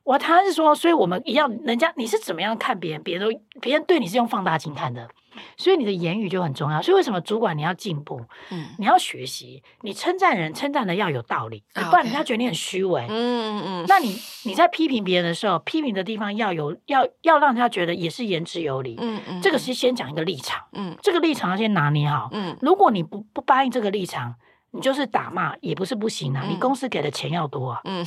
[0.03, 5.07] 我他是说，所以我们一样，人家你是怎么样看别人，别人都别人对你是用放大镜看的，
[5.55, 6.81] 所以你的言语就很重要。
[6.81, 8.19] 所以为什么主管你要进步？
[8.51, 13.05] 嗯，你要学习，你称赞人称赞的要有道理，不然人家觉得你很虚伪。
[13.07, 13.85] 嗯嗯嗯。
[13.87, 18.97] 那你你在批评别人的时候，批评的地方要有要要让人家觉得也是言之有理。
[18.99, 19.41] 嗯嗯。
[19.41, 20.61] 这个是先讲一个立场。
[20.73, 20.97] 嗯。
[21.01, 22.27] 这个立场要先拿捏好。
[22.33, 22.57] 嗯。
[22.61, 24.35] 如果你不不答应这个立场，
[24.71, 26.43] 你就是打骂也不是不行啊。
[26.49, 27.81] 你公司给的钱要多啊。
[27.85, 28.05] 嗯。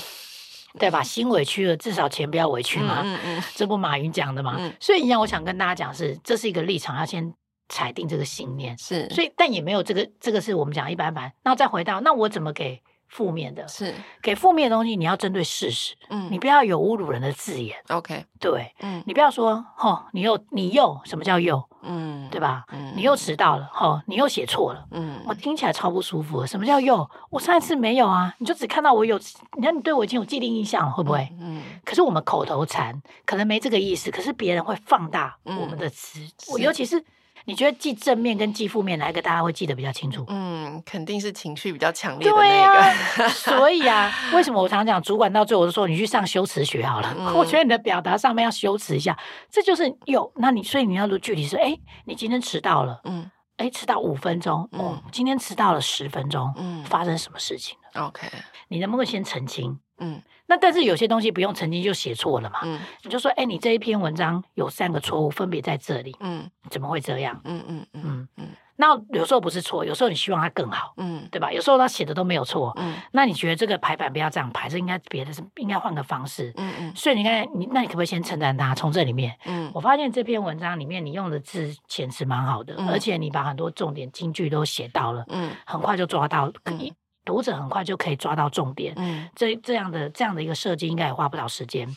[0.78, 1.02] 对吧？
[1.02, 3.00] 心委屈了，至少钱不要委屈嘛。
[3.02, 4.56] 嗯嗯，这不马云讲的嘛。
[4.58, 7.34] 嗯、所以一样，我想跟大家讲是，这是一个立场，要先
[7.68, 8.76] 裁定这个信念。
[8.78, 11.32] 是，所以但也没有这个，这个是我们讲一般般。
[11.44, 12.82] 那再回到，那我怎么给？
[13.08, 22.64] 负面的是给负面的东西，你要针对事实，嗯，你不要有侮辱人的字眼，OK，对，嗯，你不要说，吼，你又你又什么叫又，嗯，对吧？
[22.72, 26.44] 嗯，你又迟到了，吼，你又写错了，嗯，我听起来超不舒服。
[26.46, 27.08] 什么叫又？
[27.30, 29.18] 我上一次没有啊，你就只看到我有，
[29.56, 31.28] 你看你对我已经有既定印象了，会不会？
[31.40, 36.20] 嗯，可是我们口头禅可能没这个意思，可是别人会放大我们的词，
[36.52, 37.04] 我尤其是。
[37.46, 40.24] 你觉得记正面跟记负面哪一个大家会记得比较清楚？
[40.28, 42.74] 嗯，肯定是情绪比较强烈的那
[43.22, 43.28] 个。
[43.30, 47.14] 所以啊，为什么我常常讲主管到最后说你去上修辞学好了？
[47.18, 49.16] 嗯、 我觉得你的表达上面要修辞一下，
[49.50, 50.30] 这就是有。
[50.36, 58.26] 那你所以你要说具体是，哎，你今天迟到了，嗯，哎，迟到五分钟，嗯、哦，今天迟到了十分钟，嗯，发生什么事情了？OK，
[58.68, 59.78] 你能不能先澄清？
[59.98, 60.20] 嗯。
[60.46, 62.60] 那但是有些东西不用澄清就写错了嘛？
[62.62, 66.16] 嗯，你就说，哎，你这一篇文章有三个错误，分别在这里。
[66.20, 67.40] 嗯，怎么会这样？
[67.44, 68.48] 嗯嗯嗯嗯。
[68.78, 70.92] 那有时候不是错，有时候你希望它更好。
[70.98, 71.50] 嗯，对吧？
[71.50, 72.72] 有时候他写的都没有错。
[72.76, 76.52] 嗯，那你觉得这个排版不要这样排，这应该别的是应该换个方式。
[76.56, 76.92] 嗯嗯。
[76.94, 78.74] 所以你看，你那你可不可以先称赞他？
[78.74, 85.24] 从这里面，嗯，我发现这篇文章里面你用的字遣词蛮好的，而且你把很多重点金句都写到了。
[85.30, 86.92] 嗯，很快就抓到可以。
[87.26, 91.94] 读者很快就可以抓到重点，嗯，这这样的这样的一个设计应该也花不了时间。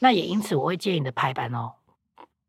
[0.00, 1.74] 那也因此，我会建议你的排版哦，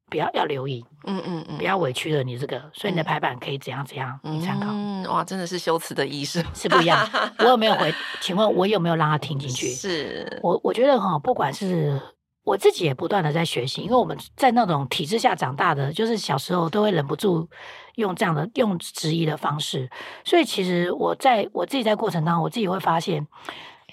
[0.10, 4.68] 不要要留意，嗯嗯嗯，不要委屈了你这个，所以你的排版可以怎样怎样，你参考。
[4.72, 7.08] 嗯，哇，真的是修辞的艺术，是不一样。
[7.40, 7.94] 我有没有回？
[8.22, 9.68] 请问我有没有让他听进去？
[9.68, 12.02] 是我我觉得哈，不管是。
[12.44, 17.48] 我自己也不断的在学习，因为我们在那种体制下长大的，就是小时候都会忍不住
[17.96, 19.90] 用这样的用质疑的方式，
[20.26, 23.28] 所以其实我在我自己在过程当中，我自己会发现，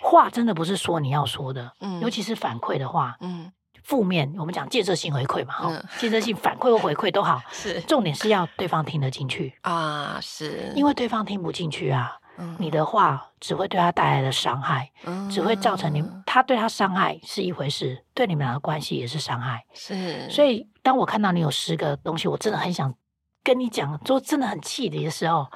[0.01, 12.17] 话真的不是说你要说的，嗯，尤其是反馈的话，嗯，负面我们讲建设性回馈嘛，哈、嗯，建设性反馈或回馈都好，是重点是要对方听得进去啊，是因为对方听不进去啊。
[12.59, 19.65] 你的话只会对他带来的伤害，嗯、只会造成你他对他伤害是一回事，对你们俩的关系也是伤害。
[19.75, 22.95] 是，所以当我看到你有十个东西，我真的很想
[23.43, 25.47] 跟你讲，就真的很气你的时候，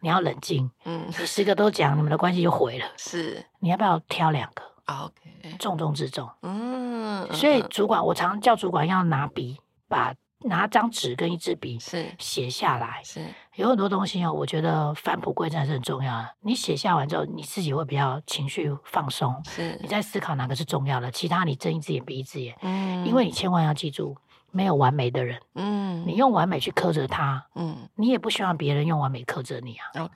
[0.00, 0.70] 你要冷静。
[0.84, 2.86] 嗯，你十个都讲，你们的关系就毁了。
[2.96, 6.28] 是，你要不要挑两个？OK，重中之重。
[6.42, 9.58] 嗯，所以主管，我常常叫主管要拿笔
[9.88, 10.14] 把。
[10.44, 13.24] 拿张纸跟一支笔是写下来，是
[13.56, 14.32] 有很多东西哦。
[14.32, 16.28] 我觉得返璞归真还是很重要的。
[16.40, 19.34] 你写下完之后，你自己会比较情绪放松。
[19.44, 22.56] 是你在思考哪个是重要的，其他你睁一只眼闭一只眼。
[22.62, 24.16] 嗯，因为你千万要记住，
[24.50, 25.40] 没有完美的人。
[25.54, 30.02] 嗯，你用完美去苛责他，嗯，你也不希望别人用完美苛责你啊。
[30.02, 30.12] OK。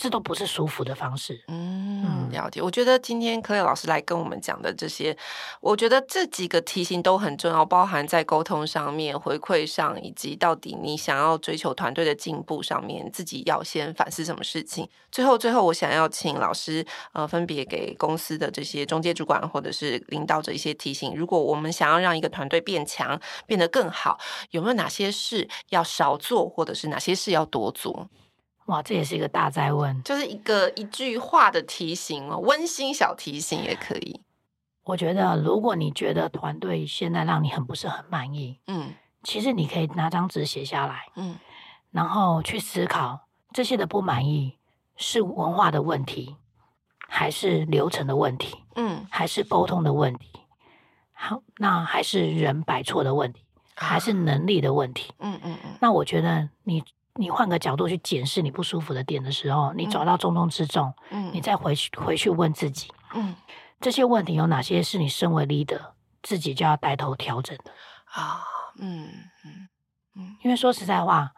[0.00, 1.42] 这都不是舒服的方式。
[1.48, 2.62] 嗯，了解。
[2.62, 5.14] 我觉得今天 Claire 老师来跟我们讲的这些，
[5.60, 14.88] 我觉得这几个提醒都很重要，包含在沟通上面、回馈上，以及到底你想要追求团队的进步上面，自己要先反思什么事情。
[15.10, 21.16] 最后，最后，我想要请老师呃，分别给公司的这些中介主管或者是领导者一些提醒。
[21.16, 24.16] 如果我们想要让一个团队变强、变得更好，
[24.52, 28.08] 有没有哪些事要少做，或者是哪些事要多做？
[28.68, 34.20] 哇，这也是一个大灾问，就是一个一句话的提醒哦，温馨小提醒也可以。
[34.84, 38.92] 我觉得，如果你觉得团队现在让你很不是很满意，嗯，
[39.22, 41.36] 其实你可以拿张纸写下来，嗯，
[41.90, 43.20] 然后去思考
[43.54, 44.58] 这些的不满意
[44.96, 46.36] 是文化的问题，
[46.98, 50.30] 还是流程的问题，嗯，还是沟通的问题，
[51.14, 53.42] 好，那还是人摆错的问题，
[53.74, 55.70] 还是能力的问题，嗯嗯嗯。
[55.80, 56.84] 那我觉得你。
[57.18, 63.34] 你换个角度去检视你不舒服的点的时候，你找到重中之重，嗯，你再回去回去问自己，嗯，
[63.80, 65.80] 这些问题有哪些是你身为 leader
[66.22, 67.72] 自己就要带头调整的
[68.12, 68.40] 啊？
[68.78, 69.08] 嗯
[69.44, 69.68] 嗯
[70.14, 71.32] 嗯，因为说实在话，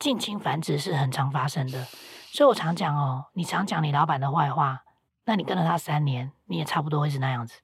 [0.00, 1.84] 近亲繁殖是很常发生的，
[2.32, 4.82] 所以我常讲哦，你常讲你老板的坏话，
[5.24, 7.54] 那你跟了他三年，你也差不多会是那样子。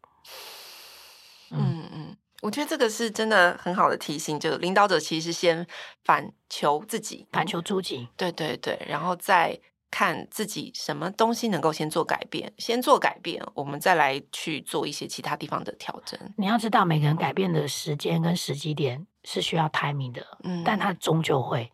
[1.50, 2.16] 嗯嗯。
[2.42, 5.66] 我觉得这个是真的很好的提醒，就领导者其实先
[6.04, 9.58] 反求自己，反求诸己，对对对，然后再
[9.90, 16.18] 看自己什么东西能够先做改变，先做改变，我们再来去做一些其他地方的调整。
[16.36, 21.70] 你要知道，每个人改变的时间跟时机点是需要 timing 的，嗯，但他终究会，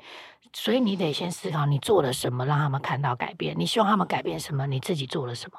[0.52, 3.56] 所以你得先思考你做了什么，让他们看到改变。
[3.58, 4.66] 你希望他们改变什么？
[4.68, 5.58] 你自己做了什么？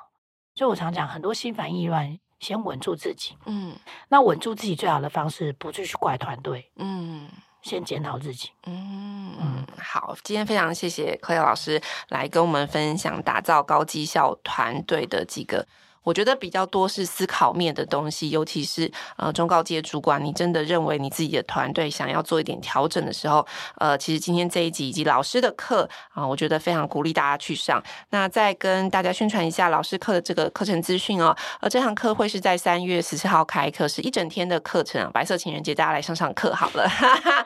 [0.56, 2.18] 所以我常讲，很多心烦意乱。
[2.44, 3.74] 先稳住自己，嗯，
[4.10, 7.30] 那稳住自己最好的方式，不去怪团队，嗯，
[7.62, 15.66] 先检讨自己，嗯嗯，好，今天非常谢谢 Claire 老师来跟我们分享打造高绩效团队的几个。
[16.04, 23.46] 我觉得比较多是思考面的东西，尤其是呃中高阶主管，你真的认为你自己的团队想要做一点调整的时候，
[23.78, 27.82] 呃，其实今天这一集以及老师的课啊、我觉得非常鼓励大家去上。
[28.10, 36.86] 那再跟大家宣传一下老师课的这个课程资讯哦，呃，这堂课会是在三月十四号开课，是一整天的课程啊，白色情人节大家来上上课好了。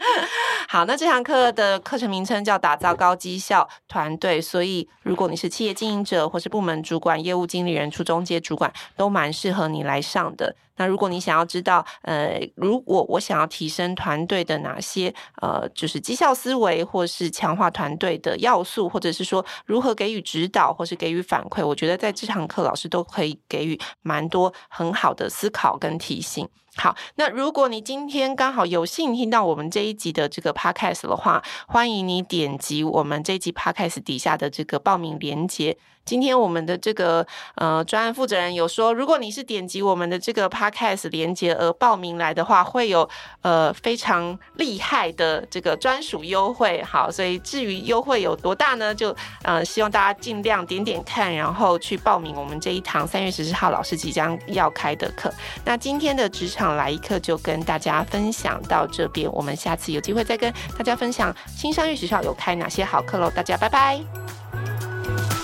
[0.68, 8.42] 好，那这堂课的课程名称叫打造高绩效团队，所以如果你是企业经营者或是部门主管、业务经理人、初中阶。
[8.48, 10.56] 主管都蛮适合你来上的。
[10.78, 26.48] 那如果你想要知道，呃，如果我想要提升团队的哪些，呃，就是绩效思维，或是强化团队的要素，或者是说如何给予指导，或是给予反馈，我觉得在这堂课老师都可以给予蛮多很好的思考跟提醒。
[26.76, 35.76] 好，那如果你今天刚好有幸听到我们这一集的这个 podcast 的话，欢迎你点击我们这一集 podcast 底下的这个报名链接。
[36.06, 37.26] 今天我们的这个
[37.56, 43.08] 呃专案负责人有说，如果你是点击我们的这个 pa podcast 连接而报名来的话，会有
[43.42, 46.84] 呃非常厉害的这个专属优惠。
[46.84, 48.94] 好，所以至于优惠有多大呢？
[48.94, 55.34] 就呃希望大家尽量点点看，然后去报名我们这一堂三月十四号老师即将要开的课。
[55.64, 63.30] 那今天的职场来一课就跟大家分享到这边，我们下次有机会再跟大家分享新商业学校有开哪些好课喽。
[63.30, 65.37] 大家拜拜。